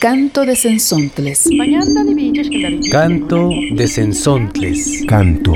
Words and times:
Canto 0.00 0.46
de 0.46 0.56
Sensontles. 0.56 1.46
Canto 2.90 3.50
de 3.74 3.86
Sensontles. 3.86 5.02
Canto 5.06 5.52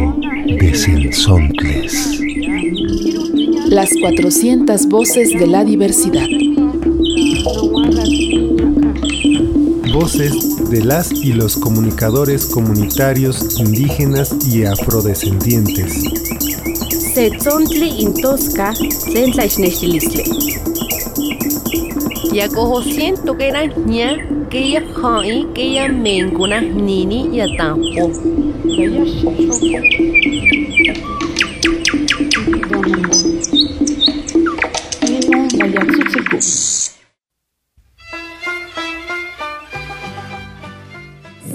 de 0.47 0.75
Sensontles. 0.75 2.21
Las 3.71 3.89
400 3.99 4.87
voces 4.89 5.31
de 5.31 5.47
la 5.47 5.65
diversidad. 5.65 6.27
Voces 9.95 10.69
de 10.69 10.85
las 10.85 11.11
y 11.11 11.33
los 11.33 11.57
comunicadores 11.57 12.45
comunitarios 12.45 13.59
indígenas 13.59 14.37
y 14.47 14.65
afrodescendientes. 14.65 16.05
Setzontli 17.15 18.03
intosca, 18.03 18.75
tlen 19.07 19.33
Yakoho 22.35 22.83
siento 22.83 23.37
que 23.37 23.47
era 23.47 23.65
ña, 23.65 24.17
que 24.55 24.71
ya 24.71 24.85
hai, 25.03 25.49
que 25.53 25.73
ya 25.73 25.89
nini 25.89 27.29
ya 27.33 27.47
tampo. 27.57 28.13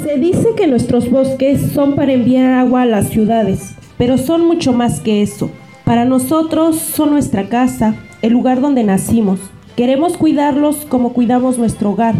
Se 0.04 0.18
dice 0.18 0.56
que 0.58 0.68
nuestros 0.68 1.10
bosques 1.10 1.72
son 1.72 1.96
para 1.96 2.12
enviar 2.12 2.52
agua 2.52 2.82
a 2.82 2.86
las 2.86 3.08
ciudades, 3.08 3.76
pero 3.98 4.18
son 4.18 4.46
mucho 4.46 4.74
más 4.74 5.00
que 5.00 5.22
eso. 5.22 5.50
Para 5.86 6.04
nosotros 6.04 6.76
son 6.76 7.12
nuestra 7.12 7.48
casa, 7.48 7.96
el 8.22 8.34
lugar 8.34 8.60
donde 8.60 8.84
nacimos. 8.84 9.40
Queremos 9.78 10.18
cuidarlos 10.18 10.86
como 10.90 11.14
cuidamos 11.14 11.58
nuestro 11.58 11.92
hogar. 11.92 12.16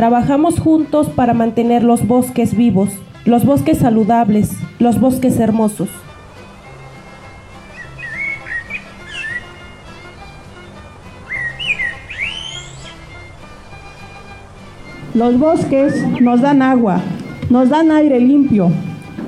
Trabajamos 0.00 0.58
juntos 0.58 1.10
para 1.10 1.34
mantener 1.34 1.82
los 1.82 2.08
bosques 2.08 2.56
vivos, 2.56 2.88
los 3.26 3.44
bosques 3.44 3.76
saludables, 3.76 4.50
los 4.78 4.98
bosques 4.98 5.38
hermosos. 5.38 5.90
Los 15.12 15.38
bosques 15.38 16.02
nos 16.18 16.40
dan 16.40 16.62
agua, 16.62 17.02
nos 17.50 17.68
dan 17.68 17.90
aire 17.90 18.20
limpio, 18.20 18.70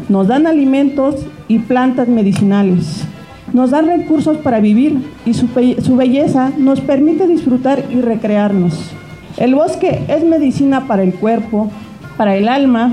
nos 0.09 0.27
dan 0.27 0.47
alimentos 0.47 1.17
y 1.49 1.59
plantas 1.59 2.09
medicinales. 2.09 3.05
Nos 3.53 3.73
dan 3.73 3.89
recursos 3.89 4.39
para 4.39 4.59
vivir 4.59 5.03
y 5.27 5.35
su, 5.35 5.49
belleza 5.97 6.51
nos 6.57 6.81
permite 6.81 7.27
disfrutar 7.27 7.85
y 7.91 8.01
recrearnos. 8.01 8.95
El 9.37 9.55
bosque 9.55 10.05
es 10.09 10.25
medicina 10.25 10.87
para 10.87 11.03
el 11.03 11.15
cuerpo, 11.15 11.71
para 12.17 12.37
el 12.37 12.49
alma. 12.49 12.93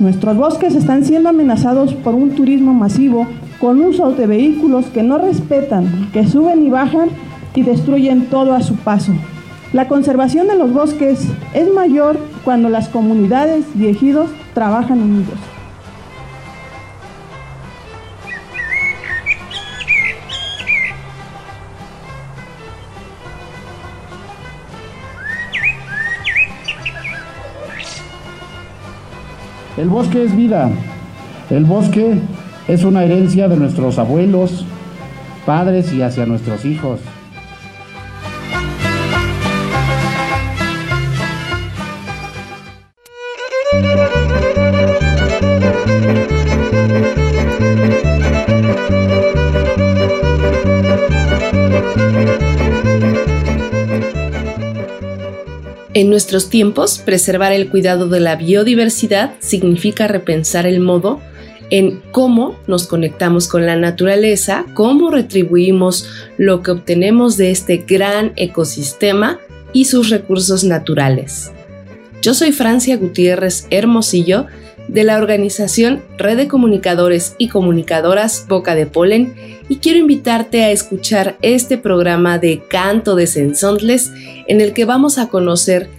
Nuestros 0.00 0.36
bosques 0.36 0.74
están 0.74 1.04
siendo 1.04 1.28
amenazados 1.28 1.94
por 1.94 2.14
un 2.14 2.30
turismo 2.30 2.74
masivo 2.74 3.26
con 3.60 3.80
uso 3.80 4.10
de 4.12 4.26
vehículos 4.26 4.86
que 4.86 5.02
no 5.02 5.18
respetan, 5.18 6.10
que 6.12 6.26
suben 6.26 6.64
y 6.64 6.70
bajan 6.70 7.08
y 7.54 7.62
destruyen 7.62 8.26
todo 8.26 8.54
a 8.54 8.62
su 8.62 8.76
paso. 8.76 9.12
La 9.72 9.88
conservación 9.88 10.48
de 10.48 10.56
los 10.56 10.72
bosques 10.72 11.26
es 11.54 11.72
mayor 11.72 12.18
cuando 12.44 12.68
las 12.68 12.88
comunidades 12.88 13.64
y 13.78 13.86
ejidos 13.86 14.30
trabajan 14.54 15.00
unidos. 15.02 15.57
El 29.78 29.88
bosque 29.88 30.24
es 30.24 30.36
vida. 30.36 30.68
El 31.50 31.64
bosque 31.64 32.18
es 32.66 32.82
una 32.82 33.04
herencia 33.04 33.46
de 33.46 33.56
nuestros 33.56 34.00
abuelos, 34.00 34.66
padres 35.46 35.92
y 35.92 36.02
hacia 36.02 36.26
nuestros 36.26 36.64
hijos. 36.64 36.98
En 55.98 56.10
nuestros 56.10 56.48
tiempos, 56.48 57.00
preservar 57.00 57.52
el 57.52 57.70
cuidado 57.70 58.08
de 58.08 58.20
la 58.20 58.36
biodiversidad 58.36 59.34
significa 59.40 60.06
repensar 60.06 60.64
el 60.64 60.78
modo 60.78 61.20
en 61.70 62.00
cómo 62.12 62.56
nos 62.68 62.86
conectamos 62.86 63.48
con 63.48 63.66
la 63.66 63.74
naturaleza, 63.74 64.64
cómo 64.74 65.10
retribuimos 65.10 66.08
lo 66.36 66.62
que 66.62 66.70
obtenemos 66.70 67.36
de 67.36 67.50
este 67.50 67.78
gran 67.78 68.32
ecosistema 68.36 69.40
y 69.72 69.86
sus 69.86 70.10
recursos 70.10 70.62
naturales. 70.62 71.50
Yo 72.22 72.32
soy 72.32 72.52
Francia 72.52 72.96
Gutiérrez 72.96 73.66
Hermosillo 73.70 74.46
de 74.88 75.04
la 75.04 75.18
organización 75.18 76.02
Red 76.16 76.38
de 76.38 76.48
Comunicadores 76.48 77.34
y 77.38 77.48
Comunicadoras 77.48 78.46
Boca 78.48 78.74
de 78.74 78.86
Polen 78.86 79.34
y 79.68 79.76
quiero 79.76 79.98
invitarte 79.98 80.64
a 80.64 80.70
escuchar 80.70 81.36
este 81.42 81.78
programa 81.78 82.38
de 82.38 82.62
Canto 82.68 83.14
de 83.14 83.26
Sensontles 83.26 84.10
en 84.46 84.60
el 84.60 84.72
que 84.72 84.86
vamos 84.86 85.18
a 85.18 85.28
conocer 85.28 85.90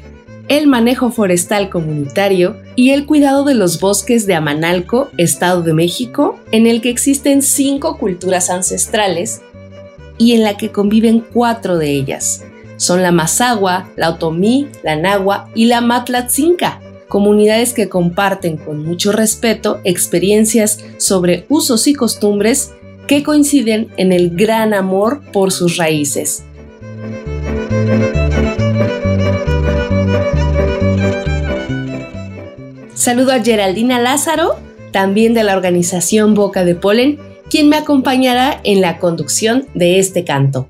el 0.48 0.66
manejo 0.66 1.12
forestal 1.12 1.70
comunitario 1.70 2.58
y 2.76 2.90
el 2.90 3.06
cuidado 3.06 3.44
de 3.44 3.54
los 3.54 3.80
bosques 3.80 4.26
de 4.26 4.34
Amanalco, 4.34 5.10
Estado 5.18 5.62
de 5.62 5.74
México, 5.74 6.40
en 6.52 6.66
el 6.66 6.82
que 6.82 6.90
existen 6.90 7.44
cinco 7.44 8.00
culturas 8.00 8.50
ancestrales 8.50 9.42
y 10.18 10.34
en 10.34 10.44
la 10.44 10.58
que 10.58 10.72
conviven 10.72 11.24
cuatro 11.32 11.78
de 11.78 11.92
ellas. 11.92 12.44
Son 12.78 13.04
la 13.04 13.12
Mazagua, 13.12 13.90
la 13.96 14.10
Otomí, 14.10 14.68
la 14.84 14.96
Nahua 14.96 15.50
y 15.54 15.66
la 15.66 15.82
Matlatzinca 15.82 16.80
comunidades 17.10 17.74
que 17.74 17.90
comparten 17.90 18.56
con 18.56 18.86
mucho 18.86 19.12
respeto 19.12 19.82
experiencias 19.84 20.86
sobre 20.98 21.46
usos 21.50 21.88
y 21.88 21.94
costumbres 21.94 22.72
que 23.08 23.24
coinciden 23.24 23.90
en 23.98 24.14
el 24.14 24.30
gran 24.30 24.74
amor 24.74 25.22
por 25.34 25.52
sus 25.52 25.76
raíces. 25.76 26.44
Saludo 32.94 33.32
a 33.32 33.42
Geraldina 33.42 34.00
Lázaro, 34.00 34.58
también 34.92 35.34
de 35.34 35.44
la 35.44 35.56
organización 35.56 36.36
Boca 36.36 36.64
de 36.64 36.76
Polen, 36.76 37.18
quien 37.50 37.70
me 37.70 37.78
acompañará 37.78 38.62
en 38.64 38.82
la 38.82 39.00
conducción 39.00 39.66
de 39.74 40.00
este 40.00 40.24
canto. 40.24 40.68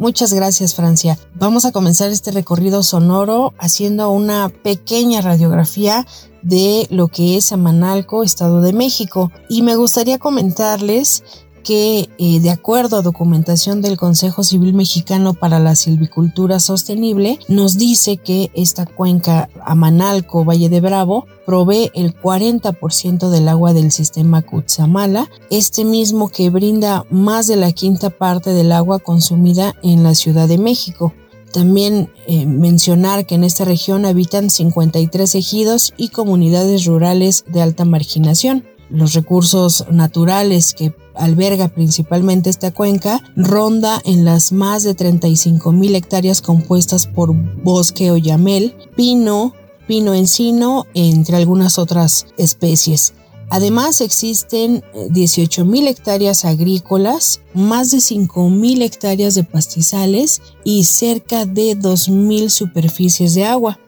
Muchas 0.00 0.32
gracias, 0.32 0.74
Francia. 0.74 1.18
Vamos 1.34 1.66
a 1.66 1.72
comenzar 1.72 2.10
este 2.10 2.30
recorrido 2.30 2.82
sonoro 2.82 3.52
haciendo 3.58 4.10
una 4.10 4.48
pequeña 4.48 5.20
radiografía 5.20 6.06
de 6.40 6.86
lo 6.88 7.08
que 7.08 7.36
es 7.36 7.52
Amanalco, 7.52 8.22
Estado 8.22 8.62
de 8.62 8.72
México. 8.72 9.30
Y 9.50 9.60
me 9.60 9.76
gustaría 9.76 10.18
comentarles 10.18 11.22
que 11.62 12.08
eh, 12.18 12.40
de 12.40 12.50
acuerdo 12.50 12.96
a 12.96 13.02
documentación 13.02 13.82
del 13.82 13.96
Consejo 13.96 14.42
Civil 14.42 14.74
Mexicano 14.74 15.34
para 15.34 15.58
la 15.58 15.74
Silvicultura 15.74 16.60
Sostenible, 16.60 17.38
nos 17.48 17.78
dice 17.78 18.16
que 18.16 18.50
esta 18.54 18.86
cuenca 18.86 19.48
Amanalco, 19.64 20.44
Valle 20.44 20.68
de 20.68 20.80
Bravo, 20.80 21.26
provee 21.46 21.90
el 21.94 22.14
40% 22.14 23.28
del 23.28 23.48
agua 23.48 23.72
del 23.72 23.92
sistema 23.92 24.42
Cutzamala, 24.42 25.28
este 25.50 25.84
mismo 25.84 26.28
que 26.28 26.50
brinda 26.50 27.04
más 27.10 27.46
de 27.46 27.56
la 27.56 27.72
quinta 27.72 28.10
parte 28.10 28.50
del 28.50 28.72
agua 28.72 28.98
consumida 28.98 29.74
en 29.82 30.02
la 30.02 30.14
Ciudad 30.14 30.48
de 30.48 30.58
México. 30.58 31.12
También 31.52 32.12
eh, 32.26 32.46
mencionar 32.46 33.26
que 33.26 33.34
en 33.34 33.44
esta 33.44 33.64
región 33.64 34.04
habitan 34.04 34.50
53 34.50 35.34
ejidos 35.34 35.92
y 35.96 36.10
comunidades 36.10 36.84
rurales 36.84 37.44
de 37.48 37.62
alta 37.62 37.84
marginación. 37.84 38.64
Los 38.90 39.14
recursos 39.14 39.84
naturales 39.90 40.74
que 40.74 40.94
alberga 41.14 41.68
principalmente 41.68 42.50
esta 42.50 42.72
cuenca 42.72 43.22
ronda 43.36 44.00
en 44.04 44.24
las 44.24 44.52
más 44.52 44.82
de 44.82 44.94
35 44.94 45.72
mil 45.72 45.94
hectáreas 45.94 46.42
compuestas 46.42 47.06
por 47.06 47.32
bosque 47.32 48.10
o 48.10 48.16
yamel, 48.16 48.74
pino, 48.96 49.54
pino 49.86 50.14
encino, 50.14 50.86
entre 50.94 51.36
algunas 51.36 51.78
otras 51.78 52.26
especies. 52.36 53.14
Además 53.50 54.00
existen 54.00 54.84
18 55.10 55.64
mil 55.64 55.88
hectáreas 55.88 56.44
agrícolas, 56.44 57.40
más 57.52 57.90
de 57.90 58.00
5 58.00 58.48
mil 58.48 58.80
hectáreas 58.82 59.34
de 59.34 59.42
pastizales 59.42 60.40
y 60.62 60.84
cerca 60.84 61.46
de 61.46 61.74
2 61.74 62.08
mil 62.10 62.50
superficies 62.50 63.34
de 63.34 63.44
agua. 63.44 63.80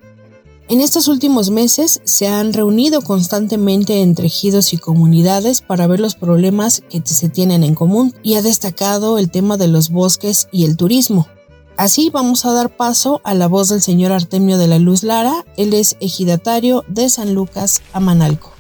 En 0.73 0.81
estos 0.81 1.07
últimos 1.07 1.51
meses 1.51 2.01
se 2.05 2.29
han 2.29 2.55
reunido 2.55 3.03
constantemente 3.03 4.01
entre 4.01 4.29
ejidos 4.29 4.73
y 4.73 4.79
comunidades 4.79 5.61
para 5.61 5.87
ver 5.87 6.01
los 6.01 6.15
problemas 6.15 6.83
que 6.89 7.03
se 7.05 7.29
tienen 7.29 7.63
en 7.63 7.75
común 7.75 8.15
y 8.23 8.37
ha 8.37 8.43
destacado 8.43 9.19
el 9.19 9.31
tema 9.31 9.59
de 9.59 9.69
los 9.69 9.91
bosques 9.91 10.49
y 10.51 10.65
el 10.65 10.79
turismo. 10.79 11.29
Así 11.77 12.09
vamos 12.09 12.47
a 12.47 12.55
dar 12.55 12.75
paso 12.75 13.21
a 13.23 13.35
la 13.35 13.49
voz 13.49 13.69
del 13.69 13.83
señor 13.83 14.13
Artemio 14.13 14.57
de 14.57 14.67
la 14.67 14.79
Luz 14.79 15.03
Lara, 15.03 15.45
él 15.59 15.75
es 15.75 15.99
ejidatario 16.01 16.87
de 16.89 17.11
San 17.11 17.35
Lucas, 17.35 17.83
Amanalco. 17.93 18.55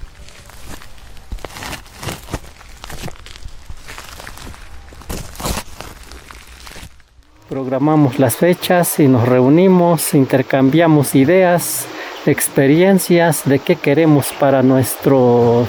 Programamos 7.48 8.18
las 8.18 8.36
fechas 8.36 9.00
y 9.00 9.08
nos 9.08 9.26
reunimos, 9.26 10.12
intercambiamos 10.12 11.14
ideas, 11.14 11.86
experiencias 12.26 13.42
de 13.44 13.58
qué 13.58 13.76
queremos 13.76 14.32
para 14.38 14.62
nuestros 14.62 15.68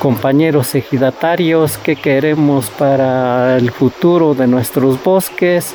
compañeros 0.00 0.74
ejidatarios, 0.74 1.78
qué 1.78 1.96
queremos 1.96 2.70
para 2.70 3.56
el 3.56 3.70
futuro 3.70 4.34
de 4.34 4.46
nuestros 4.46 5.02
bosques, 5.02 5.74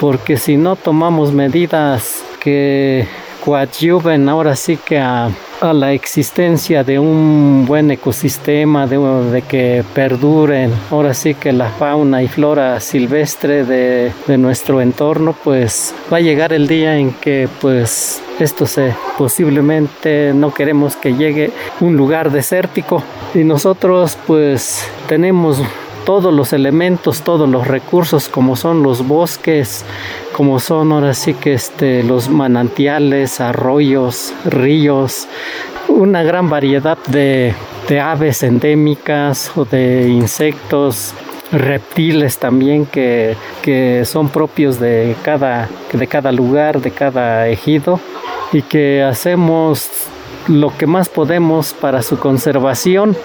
porque 0.00 0.36
si 0.36 0.56
no 0.56 0.76
tomamos 0.76 1.32
medidas 1.32 2.22
que 2.40 3.06
coadyuven 3.44 4.28
ahora 4.28 4.56
sí 4.56 4.76
que 4.76 4.98
a, 4.98 5.30
la 5.60 5.92
existencia 5.92 6.84
de 6.84 6.98
un 6.98 7.64
buen 7.66 7.90
ecosistema, 7.90 8.86
de, 8.86 8.98
de, 8.98 9.42
que 9.42 9.84
perduren 9.94 10.72
ahora 10.90 11.14
sí 11.14 11.34
que 11.34 11.52
la 11.52 11.70
fauna 11.70 12.22
y 12.22 12.28
flora 12.28 12.80
silvestre 12.80 13.64
de, 13.64 14.12
de, 14.26 14.38
nuestro 14.38 14.80
entorno, 14.80 15.34
pues 15.44 15.94
va 16.12 16.18
a 16.18 16.20
llegar 16.20 16.52
el 16.52 16.68
día 16.68 16.96
en 16.96 17.12
que 17.12 17.48
pues 17.60 18.22
esto 18.38 18.66
se 18.66 18.94
posiblemente 19.16 20.32
no 20.32 20.54
queremos 20.54 20.94
que 20.94 21.14
llegue 21.14 21.50
un 21.80 21.96
lugar 21.96 22.30
desértico. 22.30 23.02
Y 23.34 23.44
nosotros 23.44 24.16
pues 24.26 24.88
tenemos 25.08 25.60
todos 26.08 26.32
los 26.32 26.54
elementos, 26.54 27.20
todos 27.20 27.46
los 27.48 27.66
recursos 27.66 28.30
como 28.30 28.56
son 28.56 28.82
los 28.82 29.06
bosques, 29.06 29.84
como 30.38 30.60
son 30.60 30.92
ahora 30.92 31.14
sí 31.14 31.34
que 31.34 31.52
este, 31.52 32.04
los 32.04 32.28
manantiales, 32.28 33.40
arroyos, 33.40 34.32
ríos, 34.44 35.26
una 35.88 36.22
gran 36.22 36.48
variedad 36.48 36.96
de, 37.08 37.56
aves 38.00 38.44
endémicas 38.44 39.50
o 39.56 39.64
de 39.64 40.06
insectos, 40.08 41.12
reptiles 41.50 42.38
también 42.38 42.86
que, 42.86 43.34
que, 43.62 44.04
son 44.04 44.28
propios 44.28 44.78
de 44.78 45.16
cada, 45.24 45.68
de 45.92 46.06
cada 46.06 46.30
lugar, 46.30 46.80
de 46.82 46.92
cada 46.92 47.48
ejido 47.48 47.98
y 48.52 48.62
que 48.62 49.02
hacemos 49.02 49.88
lo 50.46 50.72
que 50.78 50.86
más 50.86 51.08
podemos 51.08 51.72
para 51.72 52.00
su 52.02 52.16
conservación. 52.16 53.16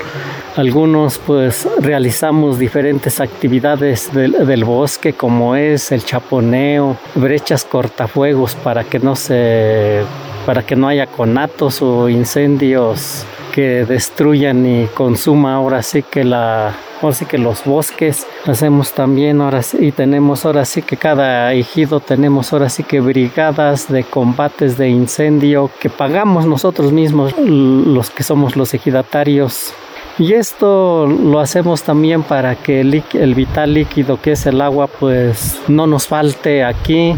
Algunos 0.55 1.17
pues 1.17 1.67
realizamos 1.79 2.59
diferentes 2.59 3.19
actividades 3.19 4.13
del, 4.13 4.63
bosque 4.63 5.13
como 5.13 5.55
es 5.55 5.91
el 5.91 6.05
chaponeo, 6.05 6.95
brechas 7.15 7.65
cortafuegos 7.65 8.53
para 8.55 8.83
que 8.83 8.99
no 8.99 9.15
se 9.15 10.03
para 10.45 10.63
que 10.63 10.75
no 10.75 10.87
haya 10.87 11.07
conatos 11.07 11.81
o 11.81 12.07
incendios 12.07 13.25
que 13.51 13.85
destruyan 13.85 14.65
y 14.65 14.85
consuma 14.87 15.55
ahora 15.55 15.81
sí 15.81 16.03
que 16.03 16.23
la 16.23 16.75
ahora 17.01 17.15
sí 17.15 17.25
que 17.25 17.39
los 17.39 17.65
bosques. 17.65 18.27
Hacemos 18.45 18.93
también 18.93 19.41
ahora 19.41 19.63
sí, 19.63 19.77
y 19.79 19.91
tenemos 19.91 20.45
ahora 20.45 20.65
sí 20.65 20.83
que 20.83 20.97
cada 20.97 21.51
ejido 21.53 21.99
tenemos 21.99 22.53
ahora 22.53 22.69
sí 22.69 22.83
que 22.83 22.99
brigadas 22.99 23.91
de 23.91 24.03
combates 24.03 24.77
de 24.77 24.89
incendio 24.89 25.71
que 25.79 25.89
pagamos 25.89 26.45
nosotros 26.45 26.91
mismos 26.91 27.33
los 27.39 28.11
que 28.11 28.21
somos 28.21 28.55
los 28.55 28.73
ejidatarios 28.75 29.73
y 30.19 30.33
esto 30.33 31.07
lo 31.07 31.39
hacemos 31.39 31.81
también 31.81 32.21
para 32.21 32.55
que 32.55 32.81
el, 32.81 33.33
vital 33.33 33.73
líquido 33.73 34.21
que 34.21 34.33
es 34.33 34.45
el 34.45 34.61
agua 34.61 34.85
pues 34.85 35.59
no 35.67 35.87
nos 35.87 36.07
falte 36.07 36.63
aquí 36.63 37.15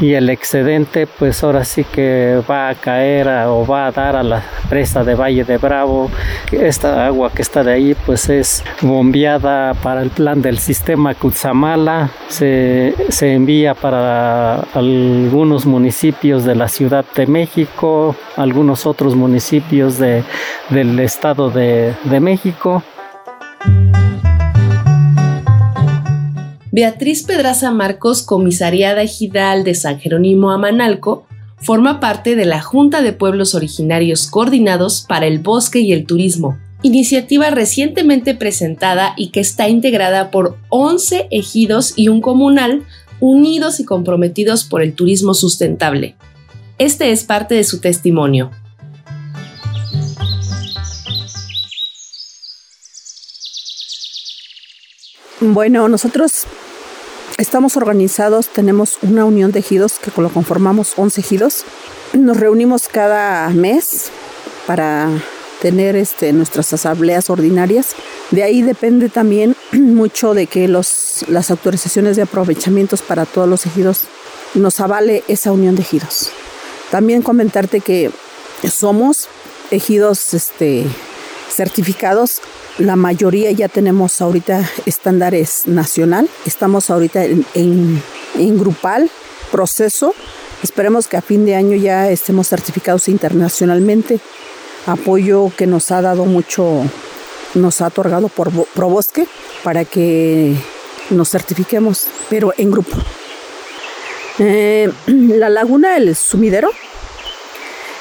y 0.00 0.14
el 0.14 0.30
excedente 0.30 1.06
pues 1.06 1.44
ahora 1.44 1.64
sí 1.64 1.84
que 1.84 2.40
va 2.50 2.70
a 2.70 2.74
caer 2.74 3.28
o 3.48 3.66
va 3.66 3.88
a 3.88 3.92
dar 3.92 4.16
a 4.16 4.22
la 4.22 4.42
presa 4.70 5.04
de 5.04 5.14
Valle 5.14 5.44
de 5.44 5.58
Bravo. 5.58 6.10
Esta 6.50 7.06
agua 7.06 7.30
que 7.34 7.42
está 7.42 7.62
de 7.62 7.72
ahí 7.72 7.96
pues 8.06 8.30
es 8.30 8.64
bombeada 8.80 9.74
para 9.74 10.00
el 10.00 10.08
plan 10.08 10.40
del 10.40 10.58
sistema 10.58 11.14
Cutzamala, 11.14 12.10
se, 12.28 12.94
se 13.10 13.34
envía 13.34 13.74
para 13.74 14.60
algunos 14.72 15.66
municipios 15.66 16.44
de 16.44 16.54
la 16.54 16.68
Ciudad 16.68 17.04
de 17.14 17.26
México, 17.26 18.16
algunos 18.36 18.86
otros 18.86 19.14
municipios 19.14 19.98
de, 19.98 20.22
del 20.70 20.98
estado 21.00 21.50
de, 21.50 21.94
de 22.04 22.20
México 22.20 22.37
Beatriz 26.70 27.24
Pedraza 27.24 27.70
Marcos, 27.72 28.22
comisariada 28.22 29.02
ejidal 29.02 29.64
de 29.64 29.74
San 29.74 29.98
Jerónimo 29.98 30.50
Amanalco, 30.50 31.26
forma 31.56 31.98
parte 31.98 32.36
de 32.36 32.44
la 32.44 32.60
Junta 32.60 33.02
de 33.02 33.12
Pueblos 33.12 33.54
Originarios 33.54 34.28
Coordinados 34.30 35.04
para 35.08 35.26
el 35.26 35.40
Bosque 35.40 35.80
y 35.80 35.92
el 35.92 36.06
Turismo, 36.06 36.56
iniciativa 36.82 37.50
recientemente 37.50 38.34
presentada 38.34 39.14
y 39.16 39.30
que 39.30 39.40
está 39.40 39.68
integrada 39.68 40.30
por 40.30 40.56
11 40.68 41.28
ejidos 41.30 41.94
y 41.96 42.08
un 42.08 42.20
comunal 42.20 42.84
unidos 43.20 43.80
y 43.80 43.84
comprometidos 43.84 44.64
por 44.64 44.82
el 44.82 44.94
turismo 44.94 45.34
sustentable. 45.34 46.14
Este 46.78 47.10
es 47.10 47.24
parte 47.24 47.56
de 47.56 47.64
su 47.64 47.80
testimonio. 47.80 48.50
Bueno, 55.40 55.88
nosotros 55.88 56.46
estamos 57.36 57.76
organizados, 57.76 58.48
tenemos 58.48 58.98
una 59.02 59.24
unión 59.24 59.52
de 59.52 59.60
ejidos 59.60 60.00
que 60.00 60.10
lo 60.20 60.30
conformamos 60.30 60.94
11 60.96 61.20
ejidos. 61.20 61.64
Nos 62.12 62.38
reunimos 62.38 62.88
cada 62.88 63.48
mes 63.50 64.10
para 64.66 65.08
tener 65.62 65.94
este, 65.94 66.32
nuestras 66.32 66.72
asambleas 66.72 67.30
ordinarias. 67.30 67.94
De 68.32 68.42
ahí 68.42 68.62
depende 68.62 69.08
también 69.08 69.54
mucho 69.72 70.34
de 70.34 70.48
que 70.48 70.66
los, 70.66 71.24
las 71.28 71.52
autorizaciones 71.52 72.16
de 72.16 72.22
aprovechamientos 72.22 73.02
para 73.02 73.24
todos 73.24 73.48
los 73.48 73.64
ejidos 73.64 74.02
nos 74.54 74.80
avale 74.80 75.22
esa 75.28 75.52
unión 75.52 75.76
de 75.76 75.82
ejidos. 75.82 76.30
También 76.90 77.22
comentarte 77.22 77.80
que 77.80 78.10
somos 78.68 79.28
ejidos 79.70 80.34
este, 80.34 80.84
certificados 81.48 82.40
la 82.78 82.94
mayoría 82.94 83.50
ya 83.50 83.68
tenemos 83.68 84.20
ahorita 84.20 84.68
estándares 84.86 85.66
nacional. 85.66 86.28
Estamos 86.46 86.90
ahorita 86.90 87.24
en, 87.24 88.02
grupal, 88.58 89.10
proceso. 89.50 90.14
Esperemos 90.62 91.08
que 91.08 91.16
a 91.16 91.22
fin 91.22 91.44
de 91.44 91.56
año 91.56 91.76
ya 91.76 92.10
estemos 92.10 92.48
certificados 92.48 93.08
internacionalmente. 93.08 94.20
Apoyo 94.86 95.52
que 95.56 95.66
nos 95.66 95.90
ha 95.90 96.00
dado 96.00 96.24
mucho, 96.24 96.82
nos 97.54 97.80
ha 97.80 97.88
otorgado 97.88 98.28
por 98.28 98.50
ProBosque 98.50 99.26
para 99.64 99.84
que 99.84 100.54
nos 101.10 101.30
certifiquemos, 101.30 102.06
pero 102.30 102.54
en 102.56 102.70
grupo. 102.70 102.96
Eh, 104.38 104.90
la 105.06 105.48
laguna 105.48 105.94
del 105.94 106.14
sumidero 106.14 106.70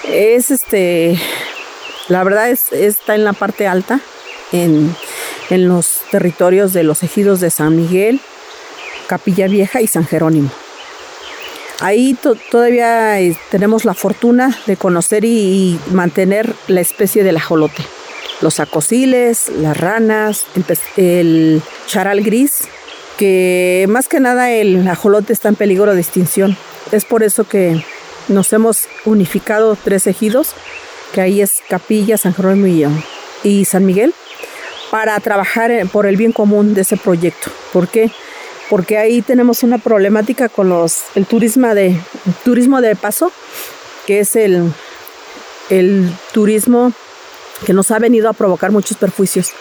es 0.08 0.52
este, 0.52 1.20
la 2.10 2.24
verdad 2.24 2.52
es, 2.52 2.72
está 2.72 3.16
en 3.16 3.24
la 3.24 3.34
parte 3.34 3.66
alta 3.66 4.00
en, 4.51 4.96
los 5.50 6.01
territorios 6.12 6.74
de 6.74 6.84
los 6.84 7.04
ejidos 7.04 7.39
de 7.39 7.50
San 7.50 7.75
Miguel, 7.75 8.20
Capilla 9.08 9.48
Vieja 9.48 9.82
y 9.82 9.88
San 9.88 10.06
Jerónimo. 10.06 10.50
Ahí 11.80 12.18
todavía 12.51 13.20
eh, 13.22 13.38
tenemos 13.51 13.86
la 13.86 13.94
fortuna 13.94 14.58
de 14.66 14.77
conocer 14.77 15.24
y, 15.24 15.80
mantener 15.92 16.54
la 16.68 16.82
especie 16.82 17.24
del 17.24 17.38
ajolote. 17.38 17.84
Los 18.42 18.60
acosiles, 18.60 19.50
las 19.50 19.77
ranas, 19.77 20.44
el, 20.96 21.62
charal 21.88 22.22
gris, 22.22 22.68
que 23.18 23.86
más 23.89 24.08
que 24.08 24.20
nada 24.20 24.51
el 24.51 24.88
ajolote 24.88 25.34
está 25.34 25.50
en 25.50 25.56
peligro 25.56 25.94
de 25.94 26.01
extinción. 26.01 26.58
Es 26.92 27.06
por 27.06 27.24
eso 27.24 27.46
que 27.46 27.84
nos 28.27 28.51
hemos 28.54 28.88
unificado 29.06 29.77
tres 29.82 30.08
ejidos, 30.08 30.54
que 31.13 31.22
ahí 31.22 31.42
es 31.42 31.62
Capilla, 31.70 32.18
San 32.18 32.34
Jerónimo 32.34 33.01
y 33.44 33.66
San 33.66 33.86
Miguel, 33.86 34.13
para 34.91 35.20
trabajar 35.20 35.72
por 35.91 36.06
el 36.06 36.15
bien 36.17 36.32
común 36.32 36.74
de 36.74 36.82
ese 36.82 36.98
proyecto. 36.98 37.51
¿Por 37.74 37.88
qué? 37.88 38.12
Porque 38.70 38.98
ahí 38.98 39.22
tenemos 39.22 39.63
una 39.63 39.77
problemática 39.77 40.50
con 40.50 40.70
los, 40.70 41.03
el 41.15 41.25
turismo 41.25 41.74
de, 41.74 42.00
turismo 42.44 42.82
de 42.82 42.96
paso, 42.96 43.32
que 44.06 44.20
es 44.20 44.36
el, 44.36 44.72
el 45.70 46.12
turismo 46.34 46.91
que 47.65 47.74
nos 47.74 47.91
ha 47.91 48.00
venido 48.00 48.29
a 48.29 48.34
provocar 48.34 48.72
muchos 48.72 48.98
perjuicios. 48.98 49.51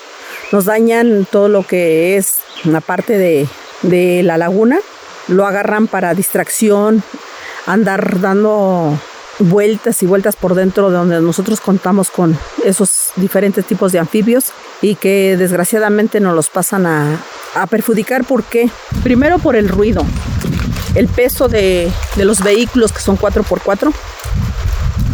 Nos 0.52 0.66
dañan 0.66 1.26
todo 1.30 1.48
lo 1.48 1.62
que 1.62 2.16
es 2.16 2.38
una 2.64 2.80
parte 2.80 3.16
de, 3.16 3.46
de 3.82 4.22
la 4.22 4.36
laguna, 4.38 4.78
lo 5.28 5.46
agarran 5.46 5.86
para 5.86 6.14
distracción, 6.14 7.02
andar 7.66 8.20
dando 8.20 8.98
vueltas 9.38 10.02
y 10.02 10.06
vueltas 10.06 10.36
por 10.36 10.54
dentro 10.54 10.90
de 10.90 10.96
donde 10.96 11.20
nosotros 11.20 11.60
contamos 11.60 12.10
con 12.10 12.38
esos 12.64 13.10
diferentes 13.16 13.64
tipos 13.64 13.92
de 13.92 13.98
anfibios 13.98 14.46
y 14.80 14.94
que 14.94 15.36
desgraciadamente 15.36 16.20
nos 16.20 16.34
los 16.34 16.48
pasan 16.48 16.86
a, 16.86 17.20
perjudicar. 17.70 18.24
¿Por 18.24 18.44
qué? 18.44 18.68
Primero 19.02 19.38
por 19.38 19.56
el 19.56 19.68
ruido. 19.68 20.04
el 20.94 21.08
peso 21.08 21.48
de, 21.48 21.90
los 22.16 22.42
vehículos 22.42 22.92
que 22.92 23.00
son 23.00 23.18
4x4 23.18 23.92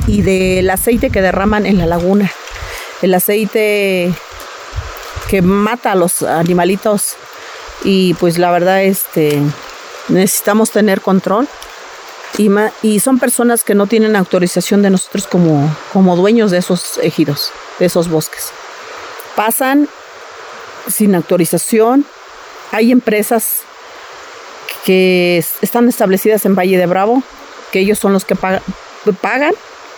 y 0.09 0.23
del 0.23 0.69
aceite 0.71 1.11
que 1.11 1.23
derraman 1.23 1.67
en 1.67 1.79
la 1.79 1.87
laguna. 1.87 2.31
El 3.00 3.14
aceite 3.14 4.12
que 5.29 5.43
mata 5.43 5.93
a 5.93 5.95
los 5.95 6.23
animalitos 6.23 7.14
y 7.85 8.14
pues 8.14 8.38
la 8.38 8.50
verdad 8.50 8.83
este 8.83 9.41
necesitamos 10.09 10.71
tener 10.71 11.00
control 11.00 11.49
y, 12.39 12.51
y 12.83 13.01
son 13.01 13.19
personas 13.19 13.62
que 13.65 13.75
no 13.75 13.87
tienen 13.87 14.17
autorización 14.17 14.83
de 14.83 14.91
nosotros 14.91 15.27
como, 15.27 15.75
como 15.93 16.17
dueños 16.17 16.51
de 16.51 16.59
esos 16.59 16.99
ejidos, 16.99 17.53
de 17.79 17.87
esos 17.87 18.09
bosques. 18.09 18.51
Pasan 19.37 19.89
sin 20.89 21.15
autorización, 21.15 22.07
hay 22.71 22.91
empresas 22.91 23.61
que 24.85 25.45
están 25.61 25.89
establecidas 25.89 26.45
en 26.47 26.55
Valle 26.55 26.79
de 26.79 26.87
Bravo, 26.87 27.23
que 27.71 27.81
ellos 27.81 27.99
son 27.99 28.12
los 28.12 28.25
que 28.25 28.35
pagan, 28.35 29.55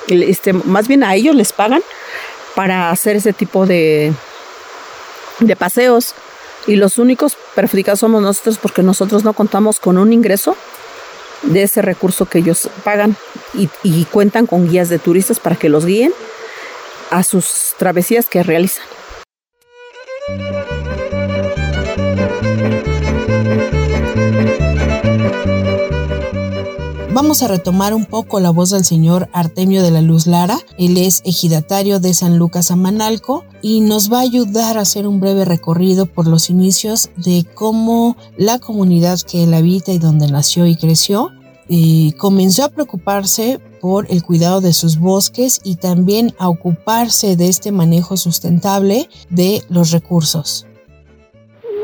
este, 0.08 0.52
más 0.52 0.88
bien 0.88 1.04
a 1.04 1.14
ellos 1.14 1.34
les 1.34 1.52
pagan 1.52 1.82
para 2.54 2.90
hacer 2.90 3.16
ese 3.16 3.32
tipo 3.32 3.66
de, 3.66 4.12
de 5.40 5.56
paseos. 5.56 6.14
Y 6.66 6.76
los 6.76 6.98
únicos 6.98 7.36
perjudicados 7.54 8.00
somos 8.00 8.22
nosotros 8.22 8.58
porque 8.58 8.82
nosotros 8.82 9.22
no 9.22 9.34
contamos 9.34 9.80
con 9.80 9.98
un 9.98 10.12
ingreso 10.12 10.56
de 11.46 11.62
ese 11.62 11.82
recurso 11.82 12.26
que 12.26 12.38
ellos 12.38 12.70
pagan 12.84 13.16
y, 13.54 14.04
cuentan 14.06 14.46
con 14.46 14.68
guías 14.68 14.88
de 14.88 14.98
turistas 14.98 15.40
para 15.40 15.56
que 15.56 15.68
los 15.68 15.86
guíen 15.86 16.12
a 17.10 17.22
sus 17.22 17.74
travesías 17.78 18.26
que 18.26 18.42
realizan. 18.42 18.84
Vamos 27.14 27.44
a 27.44 27.48
retomar 27.48 27.94
un 27.94 28.06
poco 28.06 28.40
la 28.40 28.50
voz 28.50 28.70
del 28.70 28.84
señor 28.84 29.28
Artemio 29.32 29.84
de 29.84 29.92
la 29.92 30.00
Luz 30.00 30.26
Lara. 30.26 30.58
Él 30.78 30.96
es 30.96 31.22
ejidatario 31.24 32.00
de 32.00 32.12
San 32.12 32.38
Lucas 32.38 32.72
Amanalco 32.72 33.44
y 33.62 33.82
nos 33.82 34.12
va 34.12 34.18
a 34.18 34.22
ayudar 34.22 34.76
a 34.76 34.80
hacer 34.80 35.06
un 35.06 35.20
breve 35.20 35.44
recorrido 35.44 36.06
por 36.06 36.26
los 36.26 36.50
inicios 36.50 37.10
de 37.16 37.46
cómo 37.54 38.16
la 38.36 38.58
comunidad 38.58 39.20
que 39.20 39.44
él 39.44 39.54
habita 39.54 39.92
y 39.92 39.98
donde 39.98 40.26
nació 40.26 40.66
y 40.66 40.74
creció 40.74 41.30
eh, 41.68 42.14
comenzó 42.18 42.64
a 42.64 42.70
preocuparse 42.70 43.60
por 43.80 44.10
el 44.10 44.24
cuidado 44.24 44.60
de 44.60 44.72
sus 44.72 44.98
bosques 44.98 45.60
y 45.62 45.76
también 45.76 46.34
a 46.40 46.48
ocuparse 46.48 47.36
de 47.36 47.48
este 47.48 47.70
manejo 47.70 48.16
sustentable 48.16 49.08
de 49.30 49.62
los 49.68 49.92
recursos. 49.92 50.66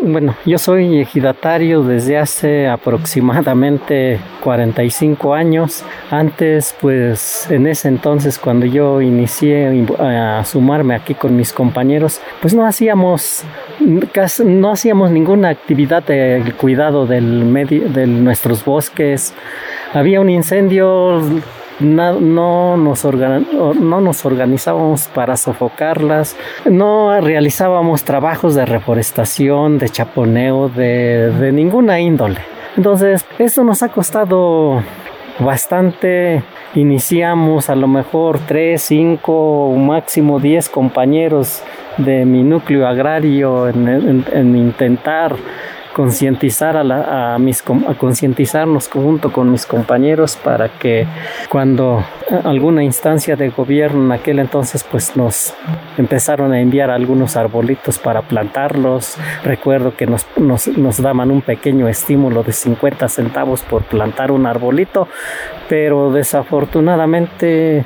Bueno, 0.02 0.34
yo 0.46 0.56
soy 0.56 0.98
ejidatario 0.98 1.82
desde 1.82 2.16
hace 2.16 2.66
aproximadamente 2.66 4.18
45 4.42 5.34
años. 5.34 5.84
Antes, 6.10 6.74
pues 6.80 7.46
en 7.50 7.66
ese 7.66 7.88
entonces, 7.88 8.38
cuando 8.38 8.64
yo 8.64 9.02
inicié 9.02 9.86
a 9.98 10.42
sumarme 10.46 10.94
aquí 10.94 11.14
con 11.14 11.36
mis 11.36 11.52
compañeros, 11.52 12.18
pues 12.40 12.54
no 12.54 12.64
hacíamos, 12.64 13.44
no 13.78 14.70
hacíamos 14.70 15.10
ninguna 15.10 15.50
actividad 15.50 16.02
de 16.02 16.54
cuidado 16.56 17.06
del 17.06 17.44
medio, 17.44 17.86
de 17.90 18.06
nuestros 18.06 18.64
bosques. 18.64 19.34
Había 19.92 20.22
un 20.22 20.30
incendio, 20.30 21.20
no, 21.80 22.76
nos 22.76 23.04
no 23.04 24.00
nos 24.00 24.26
organizábamos 24.26 25.08
para 25.08 25.36
sofocarlas, 25.36 26.36
no 26.64 27.20
realizábamos 27.20 28.04
trabajos 28.04 28.54
de 28.54 28.66
reforestación, 28.66 29.78
de 29.78 29.88
chaponeo, 29.88 30.68
de, 30.68 31.30
de 31.30 31.52
ninguna 31.52 32.00
índole. 32.00 32.40
Entonces, 32.76 33.26
esto 33.38 33.64
nos 33.64 33.82
ha 33.82 33.88
costado 33.88 34.82
bastante. 35.38 36.42
Iniciamos 36.74 37.68
a 37.68 37.74
lo 37.74 37.88
mejor 37.88 38.38
3, 38.46 38.80
5, 38.80 39.74
máximo 39.76 40.38
10 40.38 40.68
compañeros 40.68 41.62
de 41.96 42.24
mi 42.24 42.42
núcleo 42.44 42.86
agrario 42.86 43.68
en 43.68 44.56
intentar 44.56 45.34
concientizar 46.00 46.78
a, 46.78 47.36
mis 47.38 47.62
a 47.86 47.94
concientizarnos 47.94 48.88
junto 48.88 49.30
con 49.30 49.52
mis 49.52 49.66
compañeros 49.66 50.34
para 50.42 50.70
que 50.70 51.06
cuando 51.50 52.02
alguna 52.44 52.82
instancia 52.82 53.36
de 53.36 53.50
gobierno 53.50 54.06
en 54.06 54.12
aquel 54.12 54.38
entonces 54.38 54.82
pues 54.82 55.14
nos 55.14 55.52
empezaron 55.98 56.54
a 56.54 56.60
enviar 56.62 56.90
algunos 56.90 57.36
arbolitos 57.36 57.98
para 57.98 58.22
plantarlos. 58.22 59.18
Recuerdo 59.44 59.94
que 59.94 60.06
nos, 60.06 60.26
nos, 60.38 60.68
nos 60.68 61.02
daban 61.02 61.30
un 61.30 61.42
pequeño 61.42 61.86
estímulo 61.86 62.44
de 62.44 62.54
50 62.54 63.06
centavos 63.10 63.60
por 63.60 63.82
plantar 63.82 64.32
un 64.32 64.46
arbolito 64.46 65.06
pero 65.68 66.10
desafortunadamente 66.12 67.84